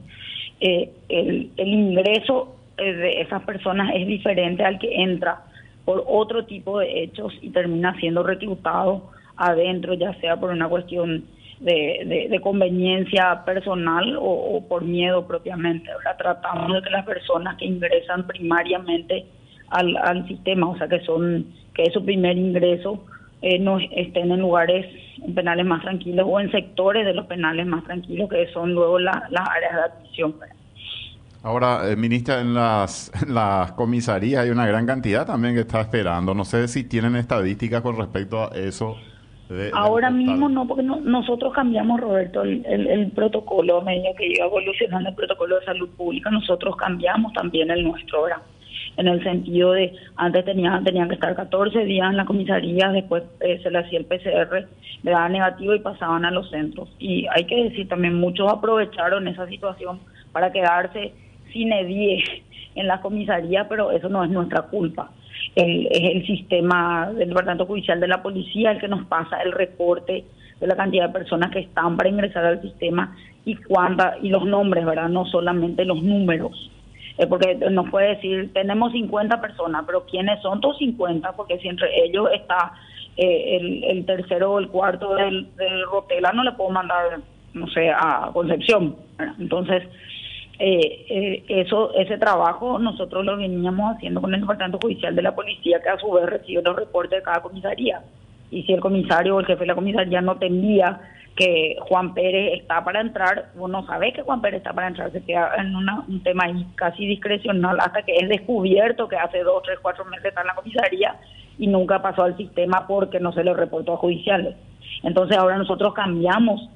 eh, 0.61 0.91
el, 1.09 1.49
el 1.57 1.67
ingreso 1.67 2.55
eh, 2.77 2.93
de 2.93 3.21
esas 3.21 3.41
personas 3.43 3.91
es 3.95 4.05
diferente 4.05 4.63
al 4.63 4.77
que 4.77 4.93
entra 5.01 5.41
por 5.83 6.03
otro 6.07 6.45
tipo 6.45 6.77
de 6.77 7.03
hechos 7.03 7.33
y 7.41 7.49
termina 7.49 7.99
siendo 7.99 8.21
reclutado 8.21 9.09
adentro, 9.35 9.95
ya 9.95 10.13
sea 10.21 10.37
por 10.37 10.51
una 10.51 10.69
cuestión 10.69 11.25
de, 11.59 12.27
de, 12.29 12.39
conveniencia 12.39 13.43
personal 13.45 14.15
o, 14.17 14.21
o, 14.21 14.67
por 14.67 14.83
miedo 14.83 15.25
propiamente. 15.25 15.91
Ahora 15.91 16.15
tratamos 16.17 16.73
de 16.75 16.81
que 16.83 16.89
las 16.91 17.05
personas 17.05 17.57
que 17.57 17.65
ingresan 17.65 18.27
primariamente 18.27 19.25
al, 19.73 19.97
al 19.97 20.27
sistema, 20.27 20.69
o 20.69 20.77
sea 20.77 20.87
que 20.87 21.01
son 21.01 21.45
que 21.73 21.83
es 21.83 21.93
su 21.93 22.03
primer 22.05 22.37
ingreso 22.37 23.03
eh, 23.45 23.59
no 23.59 23.77
estén 23.77 24.31
en 24.31 24.39
lugares 24.39 24.85
en 25.21 25.35
penales 25.35 25.65
más 25.65 25.81
tranquilos 25.81 26.25
o 26.29 26.39
en 26.39 26.49
sectores 26.49 27.05
de 27.05 27.13
los 27.13 27.25
penales 27.25 27.67
más 27.67 27.83
tranquilos 27.83 28.29
que 28.29 28.47
son 28.53 28.73
luego 28.73 28.99
las 28.99 29.17
áreas 29.17 29.73
de 29.73 29.81
admisión. 29.81 30.35
Ahora, 31.43 31.89
eh, 31.89 31.97
ministra, 31.97 32.39
en 32.39 32.53
las, 32.53 33.11
las 33.27 33.73
comisarías 33.73 34.43
hay 34.43 34.49
una 34.49 34.65
gran 34.65 34.85
cantidad 34.85 35.27
también 35.27 35.55
que 35.55 35.59
está 35.59 35.81
esperando. 35.81 36.33
No 36.33 36.45
sé 36.45 36.69
si 36.69 36.85
tienen 36.85 37.17
estadísticas 37.17 37.81
con 37.81 37.97
respecto 37.97 38.49
a 38.49 38.55
eso. 38.55 38.95
Ahora 39.73 40.09
mismo 40.09 40.47
no, 40.47 40.65
porque 40.65 40.83
nosotros 40.83 41.53
cambiamos, 41.53 41.99
Roberto, 41.99 42.43
el, 42.43 42.65
el, 42.65 43.11
protocolo 43.11 43.81
a 43.81 43.83
medida 43.83 44.09
que 44.17 44.25
iba 44.25 44.45
evolucionando 44.45 45.09
el 45.09 45.15
protocolo 45.15 45.59
de 45.59 45.65
salud 45.65 45.89
pública, 45.97 46.31
nosotros 46.31 46.77
cambiamos 46.77 47.33
también 47.33 47.69
el 47.69 47.83
nuestro, 47.83 48.19
ahora 48.19 48.41
en 48.97 49.07
el 49.07 49.23
sentido 49.23 49.71
de 49.71 49.93
antes 50.15 50.45
tenían, 50.45 50.83
tenían 50.83 51.07
que 51.07 51.15
estar 51.15 51.35
14 51.35 51.85
días 51.85 52.09
en 52.09 52.17
la 52.17 52.25
comisaría, 52.25 52.89
después 52.89 53.23
eh, 53.39 53.59
se 53.63 53.71
le 53.71 53.79
hacía 53.79 53.99
el 53.99 54.05
PCR, 54.05 54.67
le 55.03 55.11
daban 55.11 55.33
negativo 55.33 55.73
y 55.73 55.79
pasaban 55.79 56.25
a 56.25 56.31
los 56.31 56.49
centros. 56.49 56.89
Y 56.99 57.25
hay 57.35 57.45
que 57.45 57.63
decir 57.63 57.87
también, 57.87 58.15
muchos 58.15 58.51
aprovecharon 58.51 59.27
esa 59.27 59.47
situación 59.47 59.99
para 60.31 60.51
quedarse 60.51 61.13
sin 61.51 61.71
EDIE 61.71 62.23
en 62.75 62.87
la 62.87 63.01
comisaría, 63.01 63.67
pero 63.67 63.91
eso 63.91 64.09
no 64.09 64.23
es 64.23 64.29
nuestra 64.29 64.63
culpa. 64.63 65.11
El, 65.55 65.87
es 65.91 66.15
el 66.15 66.25
sistema 66.25 67.11
del 67.11 67.29
Departamento 67.29 67.65
Judicial 67.65 67.99
de 67.99 68.07
la 68.07 68.23
Policía 68.23 68.71
el 68.71 68.79
que 68.79 68.87
nos 68.87 69.05
pasa 69.05 69.41
el 69.41 69.51
reporte 69.51 70.23
de 70.59 70.67
la 70.67 70.75
cantidad 70.75 71.07
de 71.07 71.13
personas 71.13 71.51
que 71.51 71.59
están 71.59 71.97
para 71.97 72.09
ingresar 72.09 72.45
al 72.45 72.61
sistema 72.61 73.15
y 73.45 73.55
cuánta, 73.55 74.15
y 74.21 74.29
los 74.29 74.45
nombres, 74.45 74.85
¿verdad? 74.85 75.09
No 75.09 75.25
solamente 75.25 75.85
los 75.85 76.01
números. 76.01 76.71
Eh, 77.17 77.27
porque 77.27 77.55
nos 77.55 77.89
puede 77.89 78.15
decir, 78.15 78.51
tenemos 78.53 78.91
50 78.91 79.39
personas, 79.39 79.83
pero 79.85 80.05
¿quiénes 80.05 80.41
son 80.41 80.61
tus 80.61 80.77
50? 80.77 81.33
Porque 81.33 81.59
si 81.59 81.67
entre 81.67 82.05
ellos 82.05 82.27
está 82.33 82.73
eh, 83.17 83.57
el, 83.57 83.83
el, 83.83 84.05
tercero 84.05 84.53
o 84.53 84.59
el 84.59 84.69
cuarto 84.69 85.13
del, 85.15 85.47
Rotela, 85.91 86.31
no 86.31 86.43
le 86.43 86.53
puedo 86.53 86.71
mandar, 86.71 87.19
no 87.53 87.67
sé, 87.67 87.89
a 87.91 88.31
Concepción. 88.33 88.95
Entonces, 89.39 89.83
eh, 90.57 91.43
eso 91.47 91.93
ese 91.93 92.17
trabajo 92.17 92.79
nosotros 92.79 93.23
lo 93.25 93.37
veníamos 93.37 93.95
haciendo 93.95 94.21
con 94.21 94.33
el 94.33 94.41
Departamento 94.41 94.79
Judicial 94.81 95.15
de 95.15 95.21
la 95.21 95.35
Policía, 95.35 95.81
que 95.81 95.89
a 95.89 95.99
su 95.99 96.11
vez 96.11 96.25
recibe 96.25 96.63
los 96.63 96.75
reportes 96.75 97.19
de 97.19 97.23
cada 97.23 97.41
comisaría. 97.43 98.01
Y 98.49 98.63
si 98.63 98.73
el 98.73 98.79
comisario 98.79 99.35
o 99.35 99.39
el 99.39 99.45
jefe 99.45 99.61
de 99.61 99.67
la 99.67 99.75
comisaría 99.75 100.21
no 100.21 100.37
tenía 100.37 100.99
que 101.35 101.77
Juan 101.81 102.13
Pérez 102.13 102.59
está 102.59 102.83
para 102.83 103.01
entrar, 103.01 103.49
uno 103.55 103.85
sabe 103.87 104.13
que 104.13 104.21
Juan 104.21 104.41
Pérez 104.41 104.59
está 104.59 104.73
para 104.73 104.87
entrar, 104.87 105.11
se 105.11 105.23
queda 105.23 105.51
en 105.57 105.75
un 105.75 106.21
tema 106.23 106.43
casi 106.75 107.07
discrecional 107.07 107.77
hasta 107.79 108.03
que 108.03 108.15
es 108.15 108.29
descubierto 108.29 109.07
que 109.07 109.15
hace 109.15 109.39
dos, 109.39 109.63
tres, 109.63 109.79
cuatro 109.81 110.05
meses 110.05 110.25
está 110.25 110.41
en 110.41 110.47
la 110.47 110.55
comisaría 110.55 111.15
y 111.57 111.67
nunca 111.67 112.01
pasó 112.01 112.23
al 112.23 112.37
sistema 112.37 112.85
porque 112.87 113.19
no 113.19 113.31
se 113.33 113.43
le 113.43 113.53
reportó 113.53 113.93
a 113.93 113.97
judiciales. 113.97 114.55
Entonces 115.01 115.37
ahora 115.37 115.57
nosotros 115.57 115.93
cambiamos 115.93 116.69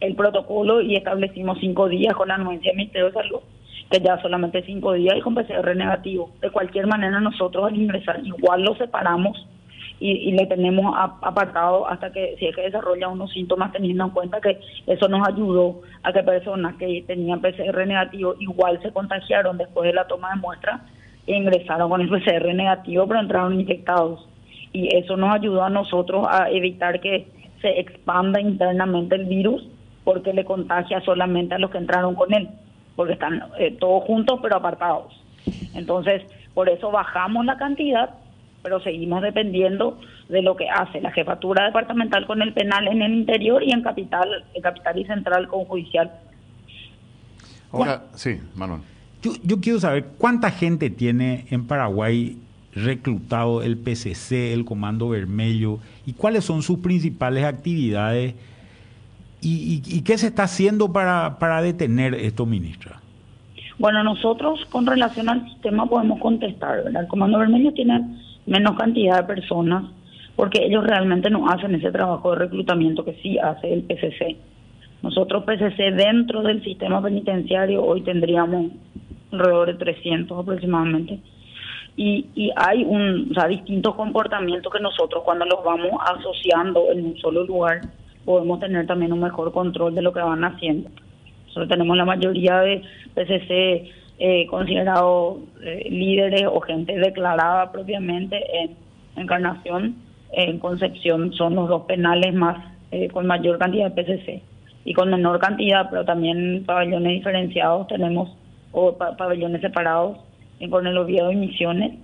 el 0.00 0.14
protocolo 0.14 0.82
y 0.82 0.96
establecimos 0.96 1.58
cinco 1.60 1.88
días 1.88 2.14
con 2.14 2.28
la 2.28 2.34
anuencia 2.34 2.70
del 2.70 2.78
Ministerio 2.78 3.06
de 3.06 3.12
Salud, 3.12 3.40
que 3.90 4.00
ya 4.00 4.20
solamente 4.20 4.62
cinco 4.66 4.92
días 4.92 5.16
y 5.16 5.20
con 5.22 5.34
PCR 5.34 5.74
negativo. 5.74 6.30
De 6.42 6.50
cualquier 6.50 6.86
manera 6.86 7.20
nosotros 7.20 7.66
al 7.66 7.76
ingresar 7.76 8.20
igual 8.22 8.62
lo 8.62 8.74
separamos 8.74 9.46
y, 10.00 10.32
le 10.32 10.46
tenemos 10.46 10.94
apartado 10.96 11.88
hasta 11.88 12.12
que 12.12 12.36
si 12.38 12.46
es 12.46 12.54
que 12.54 12.62
desarrolla 12.62 13.08
unos 13.08 13.32
síntomas 13.32 13.72
teniendo 13.72 14.04
en 14.04 14.10
cuenta 14.10 14.40
que 14.40 14.60
eso 14.86 15.08
nos 15.08 15.26
ayudó 15.26 15.82
a 16.02 16.12
que 16.12 16.22
personas 16.22 16.74
que 16.76 17.04
tenían 17.06 17.40
PCR 17.40 17.86
negativo 17.86 18.34
igual 18.40 18.80
se 18.82 18.92
contagiaron 18.92 19.56
después 19.56 19.86
de 19.86 19.94
la 19.94 20.06
toma 20.06 20.30
de 20.34 20.40
muestra 20.40 20.80
e 21.26 21.36
ingresaron 21.36 21.88
con 21.88 22.00
el 22.00 22.08
PCR 22.08 22.54
negativo 22.54 23.06
pero 23.06 23.20
entraron 23.20 23.58
infectados 23.58 24.28
y 24.72 24.94
eso 24.96 25.16
nos 25.16 25.34
ayudó 25.34 25.62
a 25.62 25.70
nosotros 25.70 26.26
a 26.28 26.50
evitar 26.50 27.00
que 27.00 27.28
se 27.62 27.78
expanda 27.80 28.40
internamente 28.40 29.14
el 29.14 29.26
virus 29.26 29.66
porque 30.02 30.34
le 30.34 30.44
contagia 30.44 31.00
solamente 31.02 31.54
a 31.54 31.58
los 31.58 31.70
que 31.70 31.78
entraron 31.78 32.14
con 32.14 32.34
él 32.34 32.48
porque 32.96 33.14
están 33.14 33.42
eh, 33.58 33.76
todos 33.78 34.04
juntos 34.04 34.38
pero 34.42 34.56
apartados. 34.56 35.18
Entonces 35.74 36.22
por 36.52 36.68
eso 36.68 36.90
bajamos 36.90 37.44
la 37.46 37.56
cantidad 37.56 38.10
pero 38.64 38.80
seguimos 38.80 39.20
dependiendo 39.20 40.00
de 40.30 40.40
lo 40.40 40.56
que 40.56 40.70
hace 40.70 40.98
la 41.02 41.12
jefatura 41.12 41.66
departamental 41.66 42.26
con 42.26 42.40
el 42.40 42.54
penal 42.54 42.88
en 42.88 43.02
el 43.02 43.12
interior 43.12 43.62
y 43.62 43.70
en 43.70 43.82
capital, 43.82 44.26
en 44.54 44.62
capital 44.62 44.98
y 44.98 45.04
central 45.04 45.48
con 45.48 45.66
judicial. 45.66 46.10
Ahora, 47.70 48.04
sí, 48.14 48.40
Manuel. 48.54 48.80
Yo, 49.22 49.32
yo 49.42 49.60
quiero 49.60 49.78
saber 49.80 50.06
cuánta 50.16 50.50
gente 50.50 50.88
tiene 50.88 51.44
en 51.50 51.66
Paraguay 51.66 52.38
reclutado 52.74 53.62
el 53.62 53.76
PCC, 53.76 54.54
el 54.54 54.64
Comando 54.64 55.10
Vermelho, 55.10 55.78
y 56.06 56.14
cuáles 56.14 56.46
son 56.46 56.62
sus 56.62 56.78
principales 56.78 57.44
actividades 57.44 58.34
y, 59.42 59.82
y, 59.86 60.00
qué 60.00 60.16
se 60.16 60.28
está 60.28 60.44
haciendo 60.44 60.90
para, 60.90 61.38
para 61.38 61.60
detener 61.60 62.14
esto, 62.14 62.46
ministra. 62.46 63.02
Bueno, 63.78 64.02
nosotros 64.02 64.64
con 64.70 64.86
relación 64.86 65.28
al 65.28 65.44
sistema 65.50 65.84
podemos 65.84 66.18
contestar, 66.18 66.82
El 66.86 67.06
Comando 67.08 67.38
Vermelho 67.38 67.70
tiene 67.74 68.00
menos 68.46 68.76
cantidad 68.76 69.20
de 69.20 69.34
personas, 69.34 69.84
porque 70.36 70.64
ellos 70.64 70.84
realmente 70.84 71.30
no 71.30 71.48
hacen 71.48 71.74
ese 71.74 71.90
trabajo 71.90 72.32
de 72.32 72.38
reclutamiento 72.38 73.04
que 73.04 73.14
sí 73.22 73.38
hace 73.38 73.72
el 73.72 73.82
PCC. 73.82 74.36
Nosotros 75.02 75.44
PCC 75.44 75.92
dentro 75.92 76.42
del 76.42 76.62
sistema 76.64 77.02
penitenciario 77.02 77.84
hoy 77.84 78.02
tendríamos 78.02 78.72
alrededor 79.32 79.68
de 79.68 79.74
300 79.74 80.38
aproximadamente. 80.38 81.20
Y, 81.96 82.26
y 82.34 82.50
hay 82.56 82.82
un, 82.84 83.28
o 83.30 83.34
sea, 83.34 83.46
distintos 83.46 83.94
comportamientos 83.94 84.72
que 84.72 84.80
nosotros 84.80 85.22
cuando 85.24 85.44
los 85.44 85.62
vamos 85.62 85.92
asociando 86.00 86.90
en 86.90 87.04
un 87.04 87.16
solo 87.18 87.44
lugar 87.44 87.82
podemos 88.24 88.58
tener 88.58 88.86
también 88.86 89.12
un 89.12 89.20
mejor 89.20 89.52
control 89.52 89.94
de 89.94 90.02
lo 90.02 90.12
que 90.12 90.20
van 90.20 90.42
haciendo. 90.42 90.90
Nosotros 91.46 91.68
tenemos 91.68 91.96
la 91.96 92.04
mayoría 92.04 92.60
de 92.60 92.82
PCC 93.14 93.92
eh, 94.18 94.46
considerados 94.46 95.38
eh, 95.62 95.88
líderes 95.90 96.44
o 96.46 96.60
gente 96.60 96.96
declarada 96.98 97.72
propiamente 97.72 98.40
en 98.58 98.76
Encarnación, 99.16 99.96
en 100.32 100.58
Concepción, 100.58 101.32
son 101.32 101.54
los 101.54 101.68
dos 101.68 101.82
penales 101.82 102.34
más 102.34 102.74
eh, 102.90 103.08
con 103.08 103.26
mayor 103.26 103.58
cantidad 103.58 103.90
de 103.90 104.02
PCC 104.02 104.42
y 104.84 104.92
con 104.92 105.10
menor 105.10 105.38
cantidad, 105.40 105.88
pero 105.90 106.04
también 106.04 106.64
pabellones 106.64 107.12
diferenciados 107.14 107.86
tenemos 107.88 108.36
o 108.72 108.96
pabellones 108.96 109.60
separados 109.60 110.18
en 110.60 110.70
Coronel 110.70 110.98
Oviedo 110.98 111.32
y 111.32 111.36
Misiones 111.36 111.94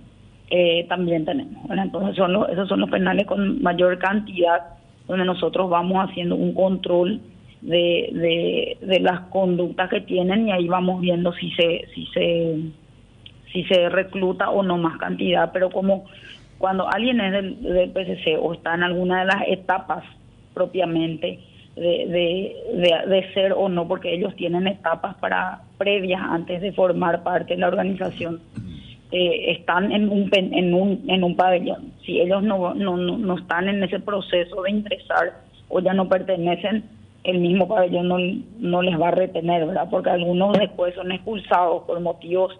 eh, 0.49 0.85
también 0.89 1.23
tenemos. 1.23 1.63
Entonces 1.69 2.15
son 2.15 2.33
los, 2.33 2.49
esos 2.49 2.67
son 2.67 2.81
los 2.81 2.89
penales 2.89 3.25
con 3.25 3.61
mayor 3.61 3.97
cantidad 3.99 4.59
donde 5.07 5.25
nosotros 5.25 5.69
vamos 5.69 6.09
haciendo 6.09 6.35
un 6.35 6.53
control 6.53 7.21
de, 7.61 8.77
de, 8.81 8.99
las 8.99 9.21
conductas 9.29 9.89
que 9.89 10.01
tienen 10.01 10.47
y 10.47 10.51
ahí 10.51 10.67
vamos 10.67 10.99
viendo 11.01 11.31
si 11.33 11.51
se 11.51 11.85
si 11.93 12.05
se 12.07 12.57
si 13.51 13.63
se 13.65 13.89
recluta 13.89 14.49
o 14.49 14.63
no 14.63 14.77
más 14.77 14.97
cantidad. 14.97 15.51
Pero 15.53 15.69
como 15.69 16.05
cuando 16.57 16.87
alguien 16.87 17.21
es 17.21 17.31
del, 17.31 17.61
del 17.61 18.37
o 18.39 18.53
está 18.53 18.75
en 18.75 18.83
alguna 18.83 19.21
de 19.21 19.25
las 19.25 19.47
etapas 19.47 20.03
propiamente 20.53 21.39
de, 21.75 22.53
de, 22.73 23.07
de, 23.07 23.33
ser 23.33 23.53
o 23.53 23.69
no 23.69 23.87
porque 23.87 24.13
ellos 24.13 24.35
tienen 24.35 24.67
etapas 24.67 25.15
para 25.15 25.61
previas 25.77 26.21
antes 26.21 26.61
de 26.61 26.73
formar 26.73 27.23
parte 27.23 27.53
de 27.53 27.59
la 27.61 27.69
organización 27.69 28.41
eh, 29.11 29.51
están 29.51 29.91
en 29.91 30.09
un 30.09 30.29
en 30.33 30.73
un 30.73 31.03
en 31.09 31.23
un 31.23 31.35
pabellón. 31.35 31.91
Si 32.05 32.19
ellos 32.19 32.43
no, 32.43 32.73
no 32.73 32.97
no 32.97 33.37
están 33.37 33.69
en 33.69 33.83
ese 33.83 33.99
proceso 33.99 34.61
de 34.63 34.71
ingresar 34.71 35.33
o 35.69 35.79
ya 35.79 35.93
no 35.93 36.07
pertenecen 36.07 36.83
el 37.23 37.39
mismo 37.39 37.67
pabellón 37.67 38.07
no, 38.07 38.17
no 38.59 38.81
les 38.81 38.99
va 38.99 39.09
a 39.09 39.11
retener, 39.11 39.65
¿verdad? 39.65 39.87
Porque 39.89 40.09
algunos 40.09 40.57
después 40.57 40.95
son 40.95 41.11
expulsados 41.11 41.83
por 41.83 41.99
motivos 41.99 42.57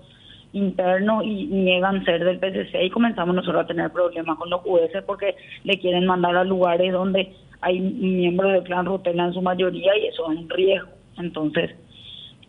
internos 0.53 1.23
y 1.23 1.45
niegan 1.45 2.03
ser 2.03 2.23
del 2.23 2.39
PCC 2.39 2.83
y 2.83 2.89
comenzamos 2.89 3.33
nosotros 3.33 3.63
a 3.63 3.67
tener 3.67 3.89
problemas 3.91 4.37
con 4.37 4.49
los 4.49 4.61
jueces 4.61 5.03
porque 5.03 5.35
le 5.63 5.79
quieren 5.79 6.05
mandar 6.05 6.35
a 6.35 6.43
lugares 6.43 6.91
donde 6.91 7.33
hay 7.61 7.79
miembros 7.79 8.51
del 8.51 8.63
clan 8.63 8.85
Rotela 8.85 9.25
en 9.25 9.33
su 9.33 9.41
mayoría 9.41 9.97
y 9.97 10.07
eso 10.07 10.31
es 10.31 10.37
un 10.37 10.49
riesgo. 10.49 10.89
Entonces, 11.17 11.71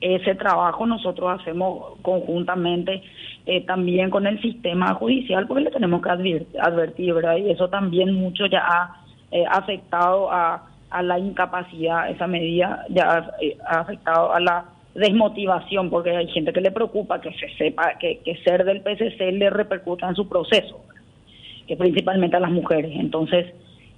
ese 0.00 0.34
trabajo 0.34 0.84
nosotros 0.84 1.40
hacemos 1.40 1.98
conjuntamente 2.02 3.02
eh, 3.46 3.60
también 3.64 4.10
con 4.10 4.26
el 4.26 4.40
sistema 4.40 4.94
judicial 4.94 5.46
porque 5.46 5.64
le 5.64 5.70
tenemos 5.70 6.02
que 6.02 6.10
advertir, 6.10 7.14
¿verdad? 7.14 7.36
Y 7.36 7.50
eso 7.50 7.68
también 7.68 8.14
mucho 8.14 8.46
ya 8.46 8.60
ha 8.66 9.04
eh, 9.30 9.44
afectado 9.48 10.30
a 10.32 10.71
a 10.92 11.02
la 11.02 11.18
incapacidad, 11.18 12.10
esa 12.10 12.26
medida 12.26 12.84
ya 12.90 13.30
eh, 13.40 13.56
ha, 13.66 13.80
afectado 13.80 14.32
a 14.32 14.40
la 14.40 14.64
desmotivación, 14.94 15.88
porque 15.88 16.10
hay 16.10 16.28
gente 16.28 16.52
que 16.52 16.60
le 16.60 16.70
preocupa 16.70 17.20
que 17.20 17.32
se 17.32 17.48
sepa 17.56 17.94
que, 17.98 18.20
ser 18.44 18.64
del 18.64 18.82
PCC 18.82 19.32
le 19.32 19.48
repercuta 19.48 20.06
en 20.06 20.14
su 20.14 20.28
proceso, 20.28 20.84
que 21.66 21.76
principalmente 21.76 22.36
a 22.36 22.40
las 22.40 22.50
mujeres. 22.50 22.92
Entonces, 22.94 23.46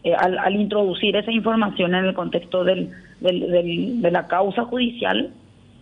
eh, 0.05 0.15
al, 0.15 0.55
introducir 0.55 1.17
esa 1.17 1.33
información 1.33 1.97
en 1.97 2.05
el 2.05 2.15
contexto 2.15 2.63
del, 2.63 2.93
de 3.21 4.11
la 4.13 4.29
causa 4.29 4.65
judicial, 4.65 5.33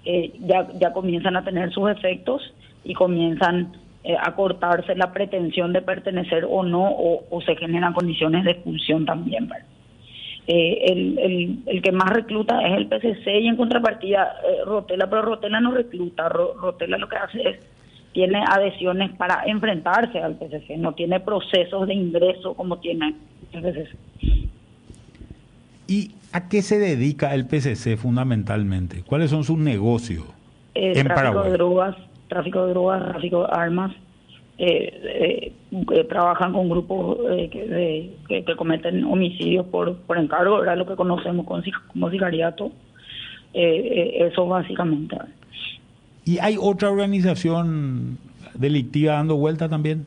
eh, 0.06 0.32
ya, 0.40 0.66
ya 0.80 0.94
comienzan 0.94 1.36
a 1.36 1.44
tener 1.44 1.72
sus 1.72 1.90
efectos 1.90 2.54
y 2.84 2.94
comienzan 2.94 3.72
a 4.18 4.34
cortarse 4.34 4.96
la 4.96 5.12
pretensión 5.12 5.72
de 5.72 5.80
pertenecer 5.80 6.44
o 6.48 6.64
no, 6.64 6.90
o, 6.90 7.22
o 7.30 7.40
se 7.42 7.54
generan 7.54 7.92
condiciones 7.92 8.44
de 8.44 8.52
expulsión 8.52 9.04
también. 9.04 9.46
¿verdad? 9.46 9.66
Eh, 10.46 10.92
el, 10.92 11.18
el, 11.20 11.58
el, 11.66 11.82
que 11.82 11.92
más 11.92 12.10
recluta 12.10 12.60
es 12.66 12.76
el 12.76 12.88
PCC 12.88 13.28
y 13.42 13.46
en 13.46 13.56
contrapartida 13.56 14.34
eh, 14.44 14.64
Rotela, 14.64 15.08
pero 15.08 15.22
Rotela 15.22 15.60
no 15.60 15.70
recluta, 15.70 16.28
Rotela 16.28 16.98
lo 16.98 17.08
que 17.08 17.16
hace 17.16 17.48
es, 17.48 17.60
tiene 18.12 18.42
adhesiones 18.44 19.12
para 19.12 19.44
enfrentarse 19.46 20.18
al 20.18 20.34
PCC, 20.34 20.76
no 20.78 20.94
tiene 20.94 21.20
procesos 21.20 21.86
de 21.86 21.94
ingreso 21.94 22.54
como 22.54 22.78
tiene 22.78 23.14
el 23.52 23.62
PCC. 23.62 23.96
¿Y 25.86 26.10
a 26.32 26.48
qué 26.48 26.62
se 26.62 26.80
dedica 26.80 27.34
el 27.34 27.46
PCC 27.46 27.96
fundamentalmente? 27.96 29.04
¿Cuáles 29.06 29.30
son 29.30 29.44
sus 29.44 29.58
negocios 29.58 30.24
eh, 30.74 30.92
en 30.96 31.06
tráfico 31.06 31.42
de 31.44 31.50
drogas, 31.52 31.96
tráfico 32.28 32.66
de 32.66 32.72
drogas, 32.72 33.04
tráfico 33.12 33.42
de 33.42 33.48
armas, 33.52 33.92
eh, 34.58 35.52
eh, 35.70 36.04
trabajan 36.04 36.52
con 36.52 36.68
grupos 36.68 37.18
eh, 37.30 37.48
que, 37.50 38.44
que, 38.44 38.56
cometen 38.56 39.04
homicidios 39.04 39.66
por, 39.66 39.96
por 40.02 40.18
encargo, 40.18 40.62
era 40.62 40.76
lo 40.76 40.86
que 40.86 40.96
conocemos 40.96 41.46
como 41.46 42.10
sicariato. 42.10 42.70
Eh, 43.54 44.28
eso 44.28 44.46
básicamente. 44.46 45.16
¿Y 46.24 46.38
hay 46.38 46.56
otra 46.58 46.90
organización 46.90 48.18
delictiva 48.54 49.14
dando 49.14 49.36
vuelta 49.36 49.68
también? 49.68 50.06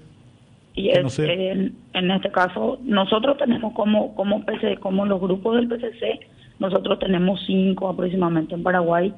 Y 0.73 0.89
en, 0.89 1.75
en, 1.93 2.11
este 2.11 2.31
caso, 2.31 2.79
nosotros 2.83 3.37
tenemos 3.37 3.73
como, 3.73 4.13
como, 4.15 4.43
PC, 4.43 4.77
como 4.77 5.05
los 5.05 5.21
grupos 5.21 5.55
del 5.55 5.67
PCC, 5.67 6.19
nosotros 6.59 6.99
tenemos 6.99 7.39
cinco 7.45 7.87
aproximadamente 7.87 8.55
en 8.55 8.63
Paraguay 8.63 9.13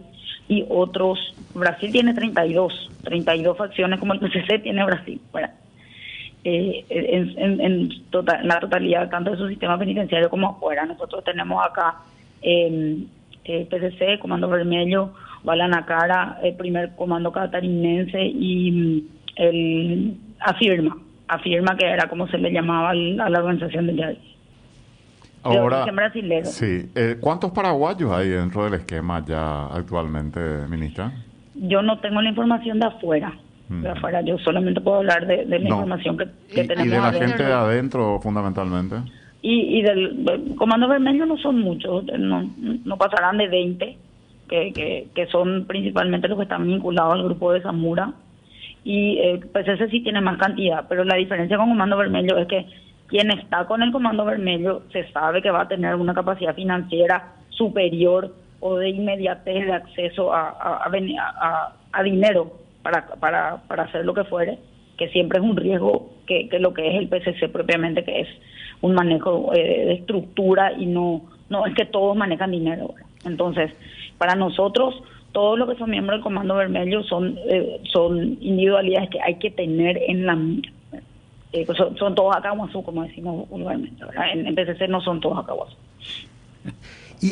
y 0.47 0.65
otros, 0.69 1.19
Brasil 1.53 1.91
tiene 1.91 2.13
32, 2.13 2.89
32 3.03 3.57
facciones 3.57 3.99
como 3.99 4.13
el 4.13 4.19
PCC 4.21 4.61
tiene 4.63 4.85
Brasil. 4.85 5.19
Eh, 6.43 6.85
en, 6.89 7.59
en, 7.59 7.89
total, 8.09 8.47
la 8.47 8.59
totalidad 8.59 9.09
tanto 9.09 9.31
de 9.31 9.37
su 9.37 9.49
sistema 9.49 9.77
penitenciario 9.77 10.29
como 10.29 10.49
afuera. 10.51 10.85
Nosotros 10.85 11.23
tenemos 11.23 11.65
acá 11.65 11.97
eh, 12.41 13.05
PCC, 13.43 14.19
Comando 14.19 14.47
Vermelho, 14.47 15.13
Balanacara, 15.43 16.39
el 16.43 16.55
primer 16.55 16.95
Comando 16.95 17.31
Catarinense 17.31 18.21
y 18.21 18.71
mm, 18.71 19.01
el 19.35 20.17
Afirma, 20.39 20.97
Afirma 21.27 21.75
que 21.75 21.85
era 21.85 22.07
como 22.07 22.27
se 22.27 22.37
le 22.37 22.51
llamaba 22.51 22.91
a 22.91 22.95
la 23.29 23.39
organización 23.39 23.87
de 23.87 23.95
Yadis. 23.95 24.36
Ahora, 25.47 25.85
sí. 26.43 26.89
Eh, 26.95 27.17
¿Cuántos 27.19 27.51
paraguayos 27.51 28.11
hay 28.11 28.29
dentro 28.29 28.65
del 28.65 28.75
esquema 28.75 29.23
ya 29.25 29.67
actualmente, 29.67 30.39
ministra? 30.69 31.11
Yo 31.55 31.81
no 31.81 31.99
tengo 31.99 32.21
la 32.21 32.29
información 32.29 32.79
de 32.79 32.87
afuera. 32.87 33.33
De 33.69 33.89
mm. 33.89 33.97
afuera, 33.97 34.21
yo 34.21 34.37
solamente 34.39 34.79
puedo 34.79 34.97
hablar 34.97 35.25
de, 35.27 35.45
la 35.45 35.57
información 35.57 36.17
que, 36.17 36.63
tenemos. 36.63 36.85
¿Y 36.85 36.89
de 36.89 36.99
la 36.99 37.13
gente 37.13 37.43
de 37.43 37.53
adentro, 37.53 38.19
fundamentalmente? 38.21 38.95
Y, 39.41 39.79
y 39.79 39.81
del, 39.81 40.55
Comando 40.57 40.87
Vermelho 40.87 41.25
no 41.25 41.37
son 41.37 41.59
muchos, 41.59 42.05
no, 42.17 42.49
no 42.57 42.97
pasarán 42.97 43.37
de 43.37 43.47
20, 43.47 43.97
que, 44.49 44.73
que, 44.73 45.07
que 45.13 45.27
son 45.27 45.65
principalmente 45.65 46.27
los 46.27 46.37
que 46.37 46.43
están 46.43 46.65
vinculados 46.65 47.13
al 47.13 47.23
grupo 47.23 47.53
de 47.53 47.61
Zamora. 47.61 48.13
Y 48.83 49.17
eh, 49.17 49.41
pues 49.51 49.67
ese 49.67 49.89
sí 49.89 50.01
tiene 50.01 50.21
más 50.21 50.37
cantidad, 50.37 50.85
pero 50.87 51.03
la 51.03 51.15
diferencia 51.15 51.57
con 51.57 51.69
Comando 51.69 51.97
Vermelho 51.97 52.37
es 52.37 52.47
que 52.47 52.65
quien 53.07 53.31
está 53.31 53.65
con 53.65 53.81
el 53.81 53.91
Comando 53.91 54.25
Vermelho 54.25 54.83
se 54.91 55.09
sabe 55.11 55.41
que 55.41 55.51
va 55.51 55.61
a 55.61 55.67
tener 55.67 55.95
una 55.95 56.13
capacidad 56.13 56.55
financiera 56.55 57.33
superior 57.49 58.33
o 58.59 58.77
de 58.77 58.89
inmediatez 58.89 59.65
de 59.65 59.73
acceso 59.73 60.33
a, 60.33 60.83
a, 60.83 62.03
dinero 62.03 62.51
para, 62.81 63.07
para, 63.19 63.57
para 63.67 63.83
hacer 63.83 64.05
lo 64.05 64.13
que 64.13 64.23
fuere, 64.23 64.59
que 64.97 65.09
siempre 65.09 65.39
es 65.39 65.45
un 65.45 65.55
riesgo 65.55 66.09
que, 66.25 66.49
que 66.49 66.59
lo 66.59 66.73
que 66.73 66.87
es 66.87 66.95
el 66.95 67.07
PCC 67.07 67.49
propiamente, 67.51 68.03
que 68.03 68.21
es 68.21 68.27
un 68.81 68.93
manejo 68.93 69.53
eh, 69.53 69.85
de 69.85 69.93
estructura 69.93 70.73
y 70.73 70.85
no, 70.85 71.23
no 71.49 71.65
es 71.65 71.75
que 71.75 71.85
todos 71.85 72.15
manejan 72.15 72.51
dinero. 72.51 72.93
Entonces, 73.25 73.71
para 74.17 74.35
nosotros, 74.35 74.95
todos 75.31 75.57
los 75.57 75.69
que 75.69 75.77
son 75.77 75.89
miembros 75.89 76.17
del 76.17 76.23
Comando 76.23 76.55
Vermelho 76.55 77.03
son, 77.03 77.37
eh, 77.49 77.79
son 77.91 78.37
individualidades 78.41 79.09
que 79.09 79.21
hay 79.21 79.35
que 79.35 79.51
tener 79.51 79.97
en 80.07 80.25
la 80.25 80.37
eh, 81.61 81.67
son, 81.75 81.97
son, 81.97 82.15
todos 82.15 82.35
acaguazú, 82.35 82.83
como 82.83 83.03
decimos 83.03 83.47
vulgarmente. 83.49 84.03
En, 84.33 84.47
en 84.47 84.55
PCC 84.55 84.87
no 84.87 85.01
son 85.01 85.19
todos 85.19 85.39
acaguazú. 85.39 85.75
¿Y 87.21 87.31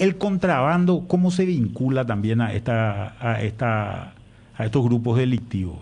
el, 0.00 0.16
contrabando 0.16 1.04
cómo 1.08 1.30
se 1.30 1.44
vincula 1.44 2.04
también 2.04 2.40
a 2.40 2.52
esta 2.52 3.16
a 3.18 3.42
esta 3.42 4.14
a 4.56 4.64
estos 4.64 4.84
grupos 4.84 5.18
delictivos? 5.18 5.78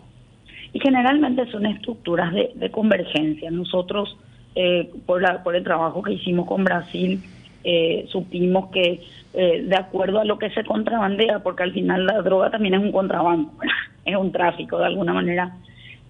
Y 0.73 0.81
generalmente 0.81 1.51
son 1.51 1.67
estructuras 1.67 2.33
de, 2.33 2.53
de 2.55 2.71
convergencia. 2.71 3.51
Nosotros, 3.51 4.17
eh, 4.55 4.91
por, 5.05 5.21
la, 5.21 5.43
por 5.43 5.55
el 5.55 5.63
trabajo 5.63 6.03
que 6.03 6.15
hicimos 6.15 6.47
con 6.47 6.65
Brasil, 6.65 7.23
eh, 7.65 8.07
supimos 8.09 8.71
que 8.71 9.01
eh, 9.35 9.63
de 9.63 9.77
acuerdo 9.77 10.21
a 10.21 10.25
lo 10.25 10.39
que 10.39 10.51
se 10.51 10.65
contrabandea, 10.65 11.41
porque 11.41 11.63
al 11.63 11.73
final 11.73 12.07
la 12.07 12.21
droga 12.21 12.51
también 12.51 12.75
es 12.75 12.81
un 12.81 12.93
contrabando, 12.93 13.51
es 14.05 14.17
un 14.17 14.33
tráfico 14.33 14.79
de 14.79 14.87
alguna 14.87 15.13
manera, 15.13 15.57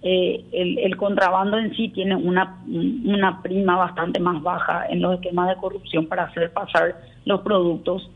eh, 0.03 0.43
el, 0.51 0.79
el, 0.79 0.97
contrabando 0.97 1.57
en 1.57 1.73
sí 1.75 1.87
tiene 1.87 2.15
una, 2.15 2.61
una 2.67 3.41
prima 3.41 3.77
bastante 3.77 4.19
más 4.19 4.43
baja 4.43 4.85
en 4.89 5.01
los 5.01 5.15
esquemas 5.15 5.47
de 5.47 5.55
corrupción 5.55 6.07
para 6.07 6.23
hacer 6.23 6.51
pasar 6.51 6.97
los 7.25 7.39
productos 7.39 8.09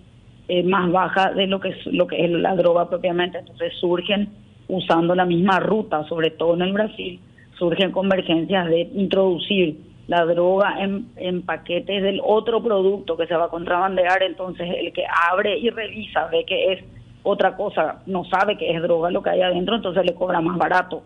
eh, 0.50 0.63
más 0.63 0.91
baja 0.91 1.32
de 1.32 1.48
lo 1.48 1.62
que 1.62 1.70
es 1.70 1.86
lo 1.86 2.06
que 2.06 2.25
es 2.25 2.29
la 2.29 2.56
droga 2.56 2.89
propiamente. 2.89 3.38
Entonces 3.39 3.74
surgen 3.79 4.29
usando 4.67 5.15
la 5.15 5.25
misma 5.25 5.62
ruta, 5.62 6.03
sobre 6.10 6.32
todo 6.32 6.56
en 6.56 6.63
el 6.63 6.74
Brasil, 6.74 7.22
surgen 7.58 7.91
convergencias 7.91 8.67
de 8.67 8.82
introducir 8.94 9.77
la 10.08 10.25
droga 10.25 10.75
en, 10.79 11.08
en 11.15 11.41
paquetes 11.41 12.03
del 12.03 12.22
otro 12.24 12.62
producto 12.62 13.15
que 13.15 13.27
se 13.27 13.36
va 13.36 13.46
a 13.46 13.50
contrabandear, 13.50 14.24
entonces 14.24 14.70
el 14.77 14.91
que 14.94 15.06
abre 15.32 15.58
y 15.58 15.70
revisa 15.70 16.27
ve 16.27 16.46
que 16.46 16.74
es 16.74 16.84
otra 17.24 17.56
cosa, 17.56 18.01
no 18.06 18.24
sabe 18.25 18.58
que 18.58 18.72
es 18.72 18.82
droga 18.82 19.12
lo 19.12 19.22
que 19.22 19.32
hay 19.32 19.41
adentro, 19.41 19.75
entonces 19.75 20.06
le 20.06 20.15
cobra 20.15 20.39
más 20.39 20.58
barato, 20.58 21.03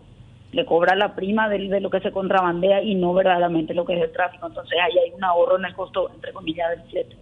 le 0.52 0.66
cobra 0.66 0.94
la 0.94 1.14
prima 1.14 1.48
de, 1.48 1.58
de 1.68 1.80
lo 1.80 1.90
que 1.90 2.00
se 2.00 2.12
contrabandea 2.12 2.82
y 2.82 2.94
no 2.94 3.14
verdaderamente 3.14 3.74
lo 3.74 3.84
que 3.84 3.94
es 3.96 4.02
el 4.02 4.12
tráfico, 4.12 4.46
entonces 4.46 4.78
ahí 4.78 4.98
hay 4.98 5.10
un 5.12 5.24
ahorro 5.24 5.58
en 5.58 5.64
el 5.64 5.74
costo, 5.74 6.10
entre 6.14 6.32
comillas, 6.32 6.70
del 6.70 6.82
flete. 6.90 7.16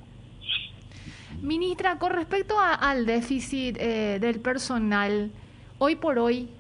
Ministra, 1.40 1.98
con 1.98 2.12
respecto 2.12 2.56
al 2.58 3.06
déficit 3.06 3.76
eh, 3.80 4.18
del 4.20 4.40
personal, 4.40 5.30
hoy 5.78 5.94
por 5.94 6.18
hoy, 6.18 6.50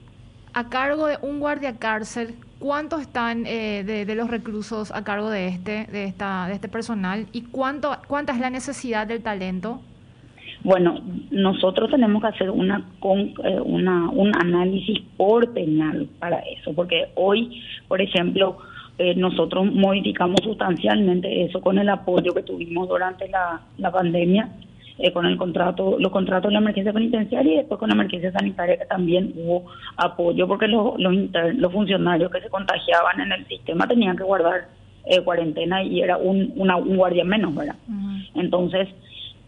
a 0.54 0.68
cargo 0.68 1.06
de 1.06 1.18
un 1.20 1.38
guardia 1.38 1.76
cárcel, 1.76 2.34
¿cuántos 2.58 3.02
están 3.02 3.44
eh, 3.46 3.84
de, 3.84 4.14
los 4.14 4.30
reclusos 4.30 4.90
a 4.92 5.04
cargo 5.04 5.28
de 5.28 5.48
este, 5.48 5.86
de 5.92 6.04
esta, 6.04 6.46
de 6.46 6.54
este 6.54 6.68
personal 6.68 7.26
y 7.32 7.42
cuánto, 7.42 7.96
cuánta 8.06 8.32
es 8.32 8.38
la 8.38 8.48
necesidad 8.48 9.06
del 9.06 9.22
talento? 9.22 9.82
Bueno, 10.62 11.00
nosotros 11.30 11.90
tenemos 11.90 12.22
que 12.22 12.28
hacer 12.28 12.50
una, 12.50 12.84
eh, 13.02 13.60
una 13.64 14.10
un 14.10 14.34
análisis 14.36 15.00
por 15.16 15.52
penal 15.52 16.08
para 16.18 16.40
eso, 16.40 16.72
porque 16.74 17.08
hoy, 17.14 17.62
por 17.88 18.00
ejemplo, 18.00 18.58
nosotros 19.16 19.64
modificamos 19.64 20.40
sustancialmente 20.44 21.44
eso 21.44 21.62
con 21.62 21.78
el 21.78 21.88
apoyo 21.88 22.34
que 22.34 22.42
tuvimos 22.42 22.86
durante 22.86 23.30
la, 23.30 23.62
la 23.78 23.90
pandemia 23.90 24.50
eh, 25.02 25.12
con 25.12 25.24
el 25.24 25.38
contrato, 25.38 25.96
los 25.98 26.12
contratos 26.12 26.50
de 26.50 26.52
la 26.52 26.58
emergencia 26.58 26.92
penitenciaria 26.92 27.54
y 27.54 27.56
después 27.56 27.78
con 27.78 27.88
la 27.88 27.94
emergencia 27.94 28.30
sanitaria 28.32 28.76
que 28.76 28.84
también 28.84 29.32
hubo 29.34 29.64
apoyo 29.96 30.46
porque 30.46 30.68
los, 30.68 31.00
los, 31.00 31.14
los 31.54 31.72
funcionarios 31.72 32.30
que 32.30 32.42
se 32.42 32.50
contagiaban 32.50 33.18
en 33.18 33.32
el 33.32 33.46
sistema 33.46 33.86
tenían 33.86 34.14
que 34.14 34.24
guardar 34.24 34.68
eh, 35.06 35.22
cuarentena 35.22 35.82
y 35.82 36.02
era 36.02 36.18
un, 36.18 36.52
una, 36.54 36.76
un 36.76 36.98
guardia 36.98 37.24
menos, 37.24 37.54
¿verdad? 37.54 37.76
Entonces, 38.34 38.88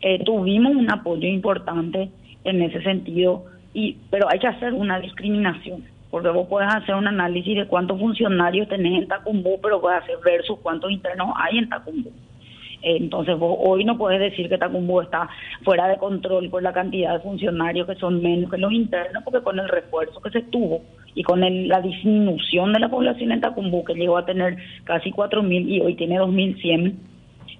eh, 0.02 0.22
tuvimos 0.24 0.74
un 0.74 0.90
apoyo 0.90 1.28
importante 1.28 2.10
en 2.44 2.62
ese 2.62 2.82
sentido, 2.82 3.44
y 3.72 3.96
pero 4.10 4.28
hay 4.28 4.38
que 4.38 4.48
hacer 4.48 4.74
una 4.74 4.98
discriminación, 5.00 5.84
porque 6.10 6.28
vos 6.28 6.48
puedes 6.48 6.72
hacer 6.74 6.94
un 6.94 7.06
análisis 7.06 7.56
de 7.56 7.66
cuántos 7.66 7.98
funcionarios 7.98 8.68
tenés 8.68 9.02
en 9.02 9.08
Tacumbú, 9.08 9.60
pero 9.62 9.80
puedes 9.80 10.02
hacer 10.02 10.16
versus 10.24 10.58
cuántos 10.60 10.90
internos 10.90 11.28
hay 11.36 11.58
en 11.58 11.68
Tacumbú. 11.68 12.10
Entonces 12.82 13.38
vos 13.38 13.56
hoy 13.60 13.84
no 13.84 13.96
puedes 13.96 14.18
decir 14.18 14.48
que 14.48 14.58
Tacumbú 14.58 15.00
está 15.00 15.28
fuera 15.62 15.86
de 15.86 15.98
control 15.98 16.50
por 16.50 16.64
la 16.64 16.72
cantidad 16.72 17.12
de 17.12 17.20
funcionarios 17.20 17.86
que 17.86 17.94
son 17.94 18.20
menos 18.20 18.50
que 18.50 18.58
los 18.58 18.72
internos, 18.72 19.22
porque 19.22 19.40
con 19.40 19.58
el 19.58 19.68
refuerzo 19.68 20.20
que 20.20 20.30
se 20.30 20.42
tuvo 20.42 20.82
y 21.14 21.22
con 21.22 21.40
la 21.68 21.80
disminución 21.80 22.72
de 22.72 22.80
la 22.80 22.88
población 22.88 23.30
en 23.30 23.40
Tacumbú, 23.40 23.84
que 23.84 23.94
llegó 23.94 24.18
a 24.18 24.26
tener 24.26 24.56
casi 24.84 25.12
4.000 25.12 25.68
y 25.68 25.80
hoy 25.80 25.94
tiene 25.94 26.18
2.100, 26.18 26.94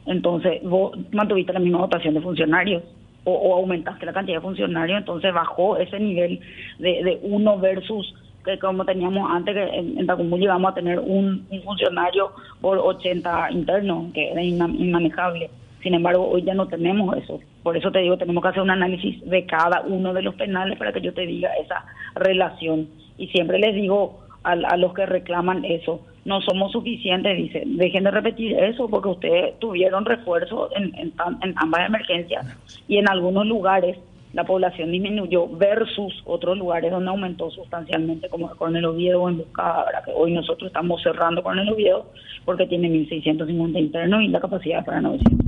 entonces 0.06 0.62
vos 0.62 0.92
mantuviste 1.12 1.52
la 1.52 1.60
misma 1.60 1.78
dotación 1.78 2.14
de 2.14 2.20
funcionarios 2.20 2.82
o, 3.24 3.54
aumentaste 3.54 4.04
la 4.06 4.12
cantidad 4.12 4.38
de 4.38 4.42
funcionarios, 4.42 4.98
entonces 4.98 5.32
bajó 5.32 5.76
ese 5.76 6.00
nivel 6.00 6.40
de, 6.78 7.04
de 7.04 7.20
uno 7.22 7.58
versus 7.58 8.14
que 8.44 8.58
como 8.58 8.84
teníamos 8.84 9.30
antes, 9.30 9.54
que 9.54 9.62
en, 9.62 9.98
en 9.98 10.30
llegamos 10.38 10.72
a 10.72 10.74
tener 10.74 10.98
un, 10.98 11.46
funcionario 11.64 12.32
por 12.60 12.78
80 12.78 13.52
internos, 13.52 14.12
que 14.12 14.32
era 14.32 14.42
inmanejable. 14.42 15.50
Sin 15.82 15.94
embargo, 15.94 16.28
hoy 16.28 16.42
ya 16.42 16.54
no 16.54 16.66
tenemos 16.66 17.16
eso. 17.16 17.40
Por 17.62 17.76
eso 17.76 17.90
te 17.90 18.00
digo, 18.00 18.16
tenemos 18.16 18.42
que 18.42 18.48
hacer 18.48 18.62
un 18.62 18.70
análisis 18.70 19.20
de 19.28 19.46
cada 19.46 19.82
uno 19.82 20.12
de 20.12 20.22
los 20.22 20.34
penales 20.34 20.78
para 20.78 20.92
que 20.92 21.00
yo 21.00 21.12
te 21.12 21.26
diga 21.26 21.50
esa 21.60 21.84
relación. 22.14 22.88
Y 23.18 23.28
siempre 23.28 23.58
les 23.58 23.74
digo 23.74 24.20
a, 24.44 24.52
a 24.52 24.76
los 24.76 24.94
que 24.94 25.06
reclaman 25.06 25.64
eso, 25.64 26.00
no 26.24 26.40
somos 26.40 26.72
suficientes, 26.72 27.36
dice, 27.36 27.62
dejen 27.66 28.04
de 28.04 28.10
repetir 28.10 28.56
eso 28.58 28.88
porque 28.88 29.08
ustedes 29.08 29.58
tuvieron 29.58 30.04
refuerzo 30.04 30.70
en, 30.76 30.94
en, 30.96 31.12
ambas 31.56 31.86
emergencias 31.86 32.46
y 32.86 32.98
en 32.98 33.08
algunos 33.08 33.46
lugares 33.46 33.98
la 34.32 34.44
población 34.44 34.92
disminuyó 34.92 35.46
versus 35.48 36.22
otros 36.24 36.56
lugares 36.56 36.90
donde 36.90 37.10
aumentó 37.10 37.50
sustancialmente, 37.50 38.28
como 38.30 38.48
con 38.56 38.74
el 38.74 38.84
Oviedo 38.84 39.22
o 39.22 39.28
en 39.28 39.38
Buscada, 39.38 40.02
que 40.04 40.12
hoy 40.14 40.32
nosotros 40.32 40.68
estamos 40.68 41.02
cerrando 41.02 41.42
con 41.42 41.58
el 41.58 41.68
Oviedo 41.68 42.10
porque 42.44 42.66
tiene 42.66 42.88
1.650 42.88 43.78
internos 43.78 44.22
y 44.22 44.28
la 44.28 44.40
capacidad 44.40 44.84
para 44.84 45.02
900. 45.02 45.38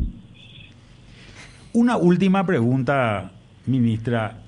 Una 1.72 1.96
última 1.96 2.44
pregunta, 2.44 3.30
ministra. 3.66 4.43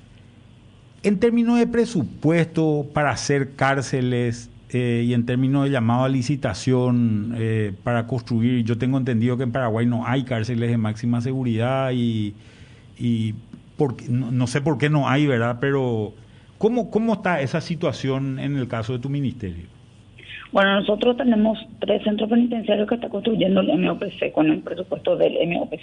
En 1.06 1.20
términos 1.20 1.56
de 1.56 1.68
presupuesto 1.68 2.84
para 2.92 3.10
hacer 3.10 3.54
cárceles 3.54 4.50
eh, 4.72 5.04
y 5.06 5.14
en 5.14 5.24
términos 5.24 5.62
de 5.62 5.70
llamado 5.70 6.02
a 6.02 6.08
licitación 6.08 7.32
eh, 7.38 7.72
para 7.84 8.08
construir, 8.08 8.64
yo 8.64 8.76
tengo 8.76 8.98
entendido 8.98 9.36
que 9.36 9.44
en 9.44 9.52
Paraguay 9.52 9.86
no 9.86 10.04
hay 10.04 10.24
cárceles 10.24 10.68
de 10.68 10.76
máxima 10.76 11.20
seguridad 11.20 11.92
y, 11.94 12.34
y 12.98 13.34
porque, 13.76 14.06
no, 14.08 14.48
sé 14.48 14.60
por 14.60 14.78
qué 14.78 14.90
no 14.90 15.08
hay, 15.08 15.28
¿verdad? 15.28 15.58
Pero 15.60 16.12
¿cómo, 16.58 16.90
¿cómo 16.90 17.12
está 17.12 17.40
esa 17.40 17.60
situación 17.60 18.40
en 18.40 18.56
el 18.56 18.66
caso 18.66 18.94
de 18.94 18.98
tu 18.98 19.08
ministerio? 19.08 19.66
Bueno, 20.50 20.80
nosotros 20.80 21.16
tenemos 21.18 21.56
tres 21.78 22.02
centros 22.02 22.28
penitenciarios 22.28 22.88
que 22.88 22.96
está 22.96 23.08
construyendo 23.08 23.60
el 23.60 23.78
MOPC 23.78 24.32
con 24.32 24.50
el 24.50 24.58
presupuesto 24.58 25.16
del 25.16 25.34
MOPC. 25.50 25.82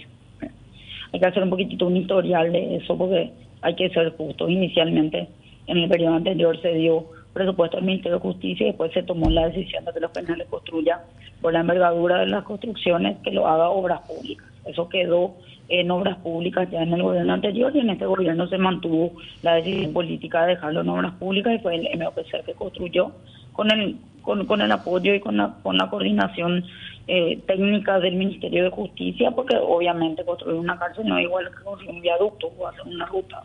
Hay 1.14 1.20
que 1.22 1.26
hacer 1.26 1.44
un 1.44 1.50
poquitito 1.50 1.88
un 1.88 1.96
historial 1.96 2.52
de 2.52 2.76
eso 2.76 2.98
porque 2.98 3.32
hay 3.64 3.76
que 3.76 3.90
ser 3.90 4.16
justos. 4.16 4.50
Inicialmente, 4.50 5.28
en 5.68 5.78
el 5.78 5.90
periodo 5.90 6.16
anterior 6.16 6.62
se 6.62 6.74
dio 6.74 7.06
presupuesto 7.34 7.78
del 7.78 7.86
Ministerio 7.86 8.18
de 8.18 8.22
Justicia 8.22 8.66
y 8.66 8.70
después 8.70 8.92
se 8.94 9.04
tomó 9.04 9.30
la 9.30 9.48
decisión 9.48 9.84
de 9.86 9.94
que 9.94 10.00
los 10.00 10.12
penales 10.12 10.48
construyan 10.50 11.00
por 11.42 11.54
la 11.54 11.62
envergadura 11.62 12.20
de 12.20 12.28
las 12.28 12.44
construcciones 12.44 13.18
que 13.24 13.32
lo 13.32 13.48
haga 13.48 13.70
obras 13.70 14.02
públicas. 14.02 14.48
Eso 14.66 14.88
quedó 14.88 15.36
en 15.70 15.90
obras 15.92 16.18
públicas 16.18 16.70
ya 16.70 16.84
en 16.84 16.94
el 16.94 17.02
gobierno 17.02 17.34
anterior 17.34 17.76
y 17.76 17.80
en 17.80 17.90
este 17.90 18.06
gobierno 18.06 18.48
se 18.48 18.58
mantuvo 18.58 19.14
la 19.42 19.56
decisión 19.56 19.94
política 19.94 20.44
de 20.44 20.56
dejarlo 20.56 20.82
en 20.82 20.90
obras 20.90 21.14
públicas 21.14 21.56
y 21.56 21.60
fue 21.60 21.76
el 21.76 22.00
MOPC 22.00 22.46
que 22.46 22.54
construyó 22.54 23.12
con 23.54 23.72
el 23.72 23.98
con, 24.24 24.46
con 24.48 24.62
el 24.62 24.72
apoyo 24.72 25.14
y 25.14 25.20
con 25.20 25.38
la, 25.38 25.54
con 25.62 25.78
la 25.78 25.90
coordinación 25.90 26.66
eh, 27.08 27.40
técnica 27.46 28.00
del 28.00 28.16
Ministerio 28.16 28.64
de 28.64 28.70
Justicia 28.72 29.32
porque 29.32 29.56
obviamente 29.58 30.26
construir 30.26 30.58
una 30.58 30.80
cárcel 30.80 31.08
no 31.08 31.18
es 31.18 31.26
igual 31.26 31.50
que 31.56 31.64
construir 31.64 31.92
un 31.92 32.02
viaducto 32.02 32.52
o 32.58 32.68
hacer 32.68 32.88
una 32.88 33.06
ruta 33.06 33.44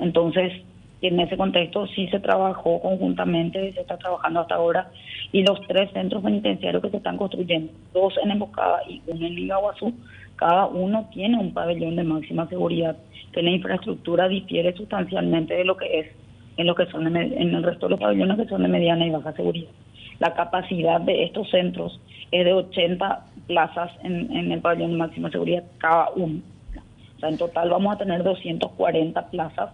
entonces 0.00 0.52
en 1.02 1.18
ese 1.20 1.36
contexto 1.36 1.86
sí 1.88 2.08
se 2.08 2.20
trabajó 2.20 2.80
conjuntamente, 2.80 3.72
se 3.72 3.80
está 3.80 3.96
trabajando 3.96 4.40
hasta 4.40 4.56
ahora, 4.56 4.90
y 5.32 5.42
los 5.42 5.60
tres 5.66 5.90
centros 5.92 6.22
penitenciarios 6.22 6.82
que 6.82 6.90
se 6.90 6.98
están 6.98 7.16
construyendo, 7.16 7.72
dos 7.94 8.14
en 8.22 8.32
Emboscada 8.32 8.82
y 8.88 9.00
uno 9.06 9.26
en 9.26 9.38
Iguazú, 9.38 9.94
cada 10.36 10.66
uno 10.66 11.08
tiene 11.12 11.38
un 11.38 11.52
pabellón 11.52 11.96
de 11.96 12.04
máxima 12.04 12.46
seguridad, 12.48 12.96
que 13.32 13.42
la 13.42 13.50
infraestructura 13.50 14.28
difiere 14.28 14.74
sustancialmente 14.74 15.54
de 15.54 15.64
lo 15.64 15.76
que 15.76 16.00
es 16.00 16.06
en 16.56 16.66
lo 16.66 16.74
que 16.74 16.84
son 16.86 17.06
en 17.06 17.54
el 17.54 17.62
resto 17.62 17.86
de 17.86 17.90
los 17.90 18.00
pabellones 18.00 18.36
que 18.36 18.48
son 18.48 18.62
de 18.62 18.68
mediana 18.68 19.06
y 19.06 19.10
baja 19.10 19.32
seguridad. 19.32 19.70
La 20.20 20.34
capacidad 20.34 21.00
de 21.00 21.24
estos 21.24 21.50
centros 21.50 22.00
es 22.30 22.44
de 22.44 22.52
80 22.52 23.26
plazas 23.48 23.90
en, 24.04 24.34
en 24.34 24.52
el 24.52 24.60
pabellón 24.60 24.92
de 24.92 24.96
máxima 24.98 25.30
seguridad 25.30 25.64
cada 25.78 26.10
uno. 26.14 26.40
O 27.16 27.20
sea, 27.20 27.28
en 27.28 27.38
total 27.38 27.70
vamos 27.70 27.94
a 27.94 27.98
tener 27.98 28.22
240 28.22 29.30
plazas 29.30 29.70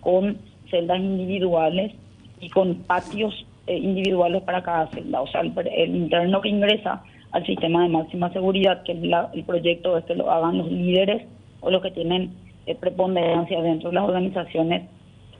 con 0.00 0.38
celdas 0.70 0.98
individuales 0.98 1.92
y 2.40 2.48
con 2.48 2.76
patios 2.76 3.46
eh, 3.66 3.76
individuales 3.76 4.42
para 4.42 4.62
cada 4.62 4.88
celda. 4.88 5.20
O 5.20 5.26
sea, 5.26 5.42
el, 5.42 5.96
interno 5.96 6.40
que 6.40 6.48
ingresa 6.48 7.02
al 7.32 7.46
sistema 7.46 7.82
de 7.82 7.90
máxima 7.90 8.32
seguridad, 8.32 8.82
que 8.82 8.92
el 8.92 9.44
proyecto 9.44 9.96
es 9.96 10.04
que 10.04 10.14
lo 10.14 10.30
hagan 10.30 10.58
los 10.58 10.70
líderes 10.70 11.22
o 11.60 11.70
los 11.70 11.82
que 11.82 11.90
tienen 11.90 12.32
eh, 12.66 12.74
preponderancia 12.74 13.60
dentro 13.62 13.90
de 13.90 13.94
las 13.94 14.04
organizaciones 14.04 14.88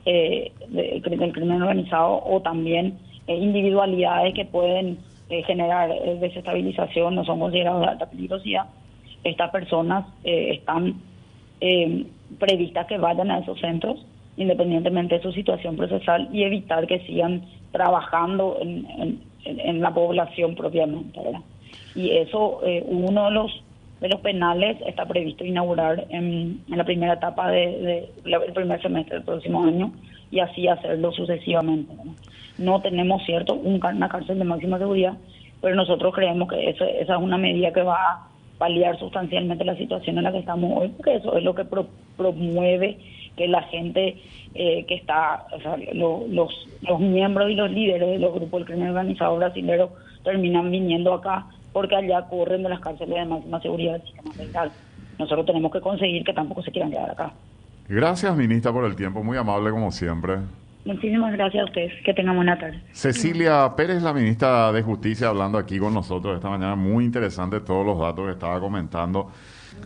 eh, 0.05 0.51
del 0.69 1.31
crimen 1.33 1.61
organizado 1.61 2.23
o 2.25 2.41
también 2.41 2.97
individualidades 3.27 4.33
que 4.33 4.45
pueden 4.45 4.99
generar 5.47 5.89
desestabilización, 6.19 7.15
no 7.15 7.23
son 7.23 7.39
considerados 7.39 7.81
de 7.81 7.87
alta 7.87 8.09
peligrosidad. 8.09 8.65
Estas 9.23 9.49
personas 9.51 10.05
están 10.23 10.95
previstas 12.39 12.87
que 12.87 12.97
vayan 12.97 13.31
a 13.31 13.39
esos 13.39 13.59
centros 13.59 14.05
independientemente 14.37 15.15
de 15.15 15.21
su 15.21 15.31
situación 15.31 15.75
procesal 15.75 16.29
y 16.31 16.43
evitar 16.43 16.87
que 16.87 16.99
sigan 17.01 17.43
trabajando 17.71 18.57
en, 18.61 19.29
la 19.81 19.93
población 19.93 20.55
propiamente. 20.55 21.19
Y 21.95 22.11
eso, 22.11 22.61
eh, 22.63 22.83
uno 22.87 23.25
de 23.25 23.31
los 23.31 23.63
de 23.99 24.09
los 24.09 24.19
penales 24.21 24.77
está 24.87 25.05
previsto 25.05 25.45
inaugurar 25.45 26.07
en, 26.09 26.61
la 26.67 26.83
primera 26.83 27.13
etapa 27.13 27.49
del 27.51 27.83
de, 27.83 28.51
primer 28.53 28.81
semestre 28.81 29.17
del 29.17 29.23
próximo 29.23 29.63
año 29.63 29.91
y 30.31 30.39
así 30.39 30.67
hacerlo 30.67 31.11
sucesivamente. 31.11 31.93
No 32.57 32.81
tenemos, 32.81 33.23
cierto, 33.25 33.53
un, 33.53 33.79
una 33.83 34.09
cárcel 34.09 34.39
de 34.39 34.45
máxima 34.45 34.79
seguridad, 34.79 35.17
pero 35.61 35.75
nosotros 35.75 36.13
creemos 36.15 36.49
que 36.49 36.69
esa 36.69 36.85
es 36.85 37.09
una 37.09 37.37
medida 37.37 37.71
que 37.71 37.83
va 37.83 37.95
a 37.95 38.27
paliar 38.57 38.97
sustancialmente 38.97 39.65
la 39.65 39.75
situación 39.75 40.17
en 40.17 40.23
la 40.23 40.31
que 40.31 40.39
estamos 40.39 40.71
hoy, 40.75 40.89
porque 40.89 41.15
eso 41.15 41.35
es 41.37 41.43
lo 41.43 41.53
que 41.53 41.65
promueve 42.17 42.97
que 43.35 43.47
la 43.47 43.63
gente 43.63 44.17
eh, 44.53 44.85
que 44.87 44.95
está, 44.95 45.45
o 45.53 45.59
sea, 45.61 45.77
los, 45.93 46.67
los 46.81 46.99
miembros 46.99 47.49
y 47.49 47.55
los 47.55 47.71
líderes 47.71 48.07
de 48.07 48.19
los 48.19 48.33
grupos 48.33 48.59
del 48.59 48.65
crimen 48.65 48.89
organizado 48.89 49.37
brasileño 49.37 49.89
terminan 50.23 50.69
viniendo 50.69 51.13
acá 51.13 51.47
porque 51.73 51.95
allá 51.95 52.23
corren 52.29 52.63
de 52.63 52.69
las 52.69 52.81
cárceles 52.81 53.15
de 53.15 53.25
máxima 53.25 53.61
seguridad 53.61 53.93
del 53.93 54.01
sistema 54.03 54.31
federal. 54.33 54.71
Nosotros 55.17 55.45
tenemos 55.45 55.71
que 55.71 55.81
conseguir 55.81 56.23
que 56.23 56.33
tampoco 56.33 56.61
se 56.63 56.71
quieran 56.71 56.91
quedar 56.91 57.11
acá. 57.11 57.33
Gracias, 57.93 58.33
ministra, 58.37 58.71
por 58.71 58.85
el 58.85 58.95
tiempo. 58.95 59.21
Muy 59.21 59.37
amable 59.37 59.69
como 59.69 59.91
siempre. 59.91 60.37
Muchísimas 60.85 61.33
gracias 61.33 61.61
a 61.61 61.65
ustedes. 61.65 61.91
Que 62.05 62.13
tengan 62.13 62.37
buena 62.37 62.57
tarde. 62.57 62.81
Cecilia 62.93 63.69
Pérez, 63.75 64.01
la 64.01 64.13
ministra 64.13 64.71
de 64.71 64.81
Justicia, 64.81 65.27
hablando 65.27 65.57
aquí 65.57 65.77
con 65.77 65.93
nosotros 65.93 66.37
esta 66.37 66.49
mañana. 66.49 66.77
Muy 66.77 67.03
interesante 67.03 67.59
todos 67.59 67.85
los 67.85 67.99
datos 67.99 68.27
que 68.27 68.31
estaba 68.31 68.61
comentando. 68.61 69.29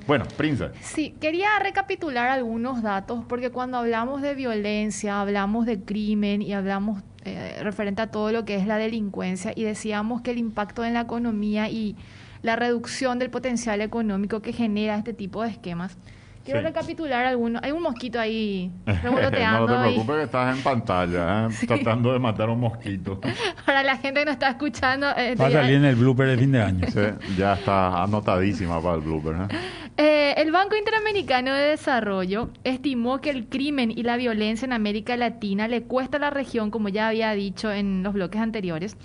Bueno, 0.06 0.26
Prince. 0.38 0.70
Sí, 0.82 1.16
quería 1.20 1.58
recapitular 1.58 2.30
algunos 2.30 2.84
datos 2.84 3.26
porque 3.28 3.50
cuando 3.50 3.80
hablamos 3.80 4.22
de 4.22 4.36
violencia, 4.36 5.20
hablamos 5.20 5.66
de 5.66 5.82
crimen 5.82 6.44
y 6.44 6.54
hablamos 6.54 7.02
eh, 7.24 7.58
referente 7.64 8.04
a 8.04 8.12
todo 8.12 8.32
lo 8.32 8.46
que 8.46 8.54
es 8.54 8.68
la 8.68 8.78
delincuencia 8.78 9.52
y 9.56 9.64
decíamos 9.64 10.22
que 10.22 10.30
el 10.30 10.38
impacto 10.38 10.86
en 10.86 10.94
la 10.94 11.02
economía 11.02 11.72
y 11.72 11.96
la 12.44 12.56
reducción 12.56 13.18
del 13.18 13.32
potencial 13.32 13.82
económico 13.82 14.44
que 14.44 14.54
genera 14.54 14.96
este 14.96 15.14
tipo 15.14 15.42
de 15.42 15.50
esquemas 15.50 15.98
Quiero 16.46 16.62
recapitular 16.62 17.26
algunos. 17.26 17.64
Hay 17.64 17.72
un 17.72 17.82
mosquito 17.82 18.20
ahí 18.20 18.72
revoloteando. 18.86 19.68
no 19.68 19.82
te 19.82 19.90
preocupes 19.90 20.16
que 20.16 20.24
estás 20.24 20.56
en 20.56 20.64
pantalla, 20.64 21.48
¿eh? 21.48 21.50
tratando 21.68 22.14
de 22.14 22.20
matar 22.20 22.52
un 22.52 22.60
mosquito. 22.60 23.20
Para 23.66 23.82
la 23.82 23.98
gente 23.98 24.20
que 24.20 24.26
no 24.26 24.32
está 24.32 24.50
escuchando. 24.50 25.08
Eh, 25.18 25.34
Va 25.36 25.48
a 25.48 25.52
salir 25.52 25.78
en 25.78 25.86
el 25.86 25.96
blooper 25.96 26.28
de 26.28 26.38
fin 26.38 26.52
de 26.52 26.62
año. 26.62 26.86
Sí, 26.88 27.02
ya 27.36 27.54
está 27.54 28.04
anotadísima 28.04 28.80
para 28.80 28.98
el 28.98 29.02
blooper. 29.02 29.36
¿eh? 29.36 29.56
¿eh? 29.98 30.34
el 30.38 30.52
Banco 30.52 30.76
Interamericano 30.76 31.52
de 31.52 31.70
Desarrollo 31.70 32.52
estimó 32.64 33.22
que 33.22 33.32
el 33.32 33.48
crimen 33.48 33.90
y 33.90 34.04
la 34.04 34.16
violencia 34.16 34.68
en 34.68 34.74
América 34.74 35.18
Latina 35.18 35.68
le 35.68 35.82
cuesta 35.82 36.18
a 36.18 36.20
la 36.20 36.30
región, 36.30 36.70
como 36.70 36.90
ya 36.90 37.08
había 37.08 37.32
dicho 37.32 37.72
en 37.72 38.04
los 38.04 38.14
bloques 38.14 38.40
anteriores, 38.40 38.98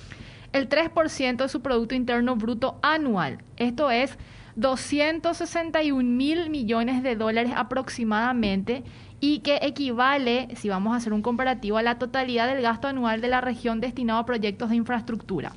el 0.53 0.69
3% 0.69 1.37
de 1.37 1.49
su 1.49 1.63
Producto 1.63 1.95
Interno 1.95 2.37
Bruto 2.37 2.79
anual. 2.83 3.39
Esto 3.57 3.91
es 3.91 4.19
261 4.57 6.03
mil 6.03 6.51
millones 6.51 7.03
de 7.03 7.17
dólares 7.17 7.53
aproximadamente 7.57 8.85
y 9.21 9.41
que 9.41 9.59
equivale, 9.63 10.49
si 10.57 10.69
vamos 10.69 10.95
a 10.95 10.97
hacer 10.97 11.13
un 11.13 11.23
comparativo, 11.23 11.77
a 11.77 11.83
la 11.83 11.99
totalidad 11.99 12.49
del 12.49 12.63
gasto 12.63 12.89
anual 12.89 13.21
de 13.21 13.29
la 13.29 13.41
región 13.41 13.81
destinado 13.81 14.21
a 14.21 14.27
proyectos 14.27 14.71
de 14.71 14.77
infraestructura. 14.77 15.53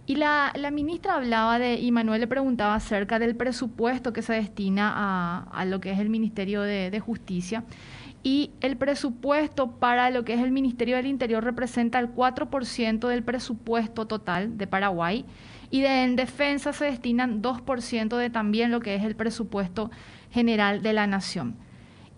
Y 0.05 0.17
la, 0.17 0.53
ministra 0.71 1.15
hablaba 1.15 1.59
de, 1.59 1.77
y 1.77 1.91
Manuel 1.91 2.21
le 2.21 2.27
preguntaba 2.27 2.75
acerca 2.75 3.19
del 3.19 3.35
presupuesto 3.35 4.13
que 4.13 4.21
se 4.21 4.35
destina 4.35 5.49
a, 5.51 5.65
lo 5.65 5.81
que 5.81 5.91
es 5.91 5.99
el 6.01 6.11
Ministerio 6.11 6.61
de, 6.61 6.91
de, 6.91 7.01
Justicia. 7.01 7.65
Y 8.23 8.51
el 8.61 8.77
presupuesto 8.77 9.71
para 9.71 10.11
lo 10.11 10.23
que 10.23 10.35
es 10.35 10.41
el 10.41 10.51
Ministerio 10.51 10.97
del 10.97 11.07
Interior 11.07 11.43
representa 11.43 11.99
el 11.99 12.15
4% 12.15 13.09
del 13.09 13.23
presupuesto 13.23 14.07
total 14.07 14.59
de 14.59 14.67
Paraguay. 14.67 15.25
Y 15.71 15.83
en 15.87 16.17
defensa 16.17 16.75
se 16.75 16.85
destinan 16.85 17.41
2% 17.41 18.19
de 18.19 18.29
también 18.29 18.71
lo 18.71 18.81
que 18.81 18.97
es 18.97 19.03
el 19.03 19.17
presupuesto 19.17 19.91
general 20.31 20.83
de 20.83 20.93
la 20.93 21.07
nación. 21.07 21.57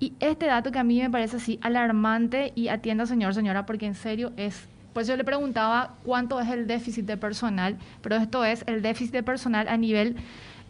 Y 0.00 0.14
este 0.20 0.46
dato 0.46 0.72
que 0.72 0.78
a 0.78 0.84
mí 0.84 1.00
me 1.00 1.10
parece 1.10 1.36
así 1.36 1.58
alarmante 1.62 2.52
y 2.54 2.68
atienda 2.68 3.06
señor, 3.06 3.34
señora, 3.34 3.66
porque 3.66 3.86
en 3.86 3.94
serio 3.94 4.32
es... 4.36 4.68
Pues 4.92 5.08
yo 5.08 5.16
le 5.16 5.24
preguntaba 5.24 5.96
cuánto 6.04 6.40
es 6.40 6.48
el 6.48 6.68
déficit 6.68 7.04
de 7.04 7.16
personal, 7.16 7.76
pero 8.00 8.16
esto 8.16 8.44
es 8.44 8.62
el 8.68 8.80
déficit 8.80 9.12
de 9.12 9.22
personal 9.24 9.66
a 9.66 9.76
nivel 9.76 10.16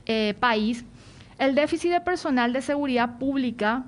eh, 0.07 0.35
país. 0.41 0.85
El 1.39 1.55
déficit 1.55 1.91
de 1.91 2.01
personal 2.01 2.53
de 2.53 2.63
seguridad 2.63 3.19
pública 3.19 3.85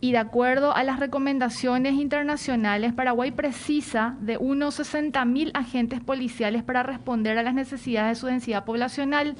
y 0.00 0.10
de 0.10 0.18
acuerdo 0.18 0.74
a 0.74 0.82
las 0.82 0.98
recomendaciones 0.98 1.94
internacionales, 1.94 2.92
Paraguay 2.92 3.30
precisa 3.30 4.16
de 4.20 4.36
unos 4.36 4.74
60 4.74 5.24
mil 5.24 5.52
agentes 5.54 6.00
policiales 6.00 6.64
para 6.64 6.82
responder 6.82 7.38
a 7.38 7.44
las 7.44 7.54
necesidades 7.54 8.18
de 8.18 8.20
su 8.20 8.26
densidad 8.26 8.64
poblacional. 8.64 9.36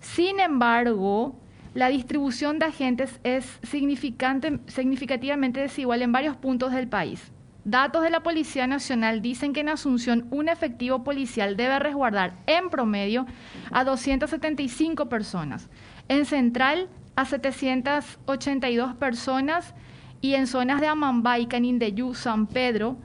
Sin 0.00 0.40
embargo, 0.40 1.36
la 1.76 1.88
distribución 1.88 2.58
de 2.58 2.64
agentes 2.64 3.20
es 3.22 3.60
significativamente 3.62 5.60
desigual 5.60 6.00
en 6.00 6.10
varios 6.10 6.34
puntos 6.34 6.72
del 6.72 6.88
país. 6.88 7.30
Datos 7.66 8.02
de 8.02 8.08
la 8.08 8.22
Policía 8.22 8.66
Nacional 8.66 9.20
dicen 9.20 9.52
que 9.52 9.60
en 9.60 9.68
Asunción 9.68 10.26
un 10.30 10.48
efectivo 10.48 11.04
policial 11.04 11.54
debe 11.56 11.78
resguardar 11.78 12.32
en 12.46 12.70
promedio 12.70 13.26
a 13.70 13.84
275 13.84 15.10
personas, 15.10 15.68
en 16.08 16.24
Central 16.24 16.88
a 17.14 17.26
782 17.26 18.94
personas 18.94 19.74
y 20.22 20.32
en 20.34 20.46
zonas 20.46 20.80
de 20.80 20.86
Amambay, 20.86 21.46
Canindeyú, 21.46 22.14
San 22.14 22.46
Pedro 22.46 22.96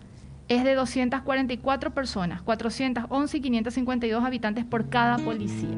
es 0.48 0.64
de 0.64 0.76
244 0.76 1.94
personas, 1.94 2.42
411 2.42 3.38
y 3.38 3.42
552 3.42 4.24
habitantes 4.24 4.64
por 4.64 4.90
cada 4.90 5.18
policía. 5.18 5.78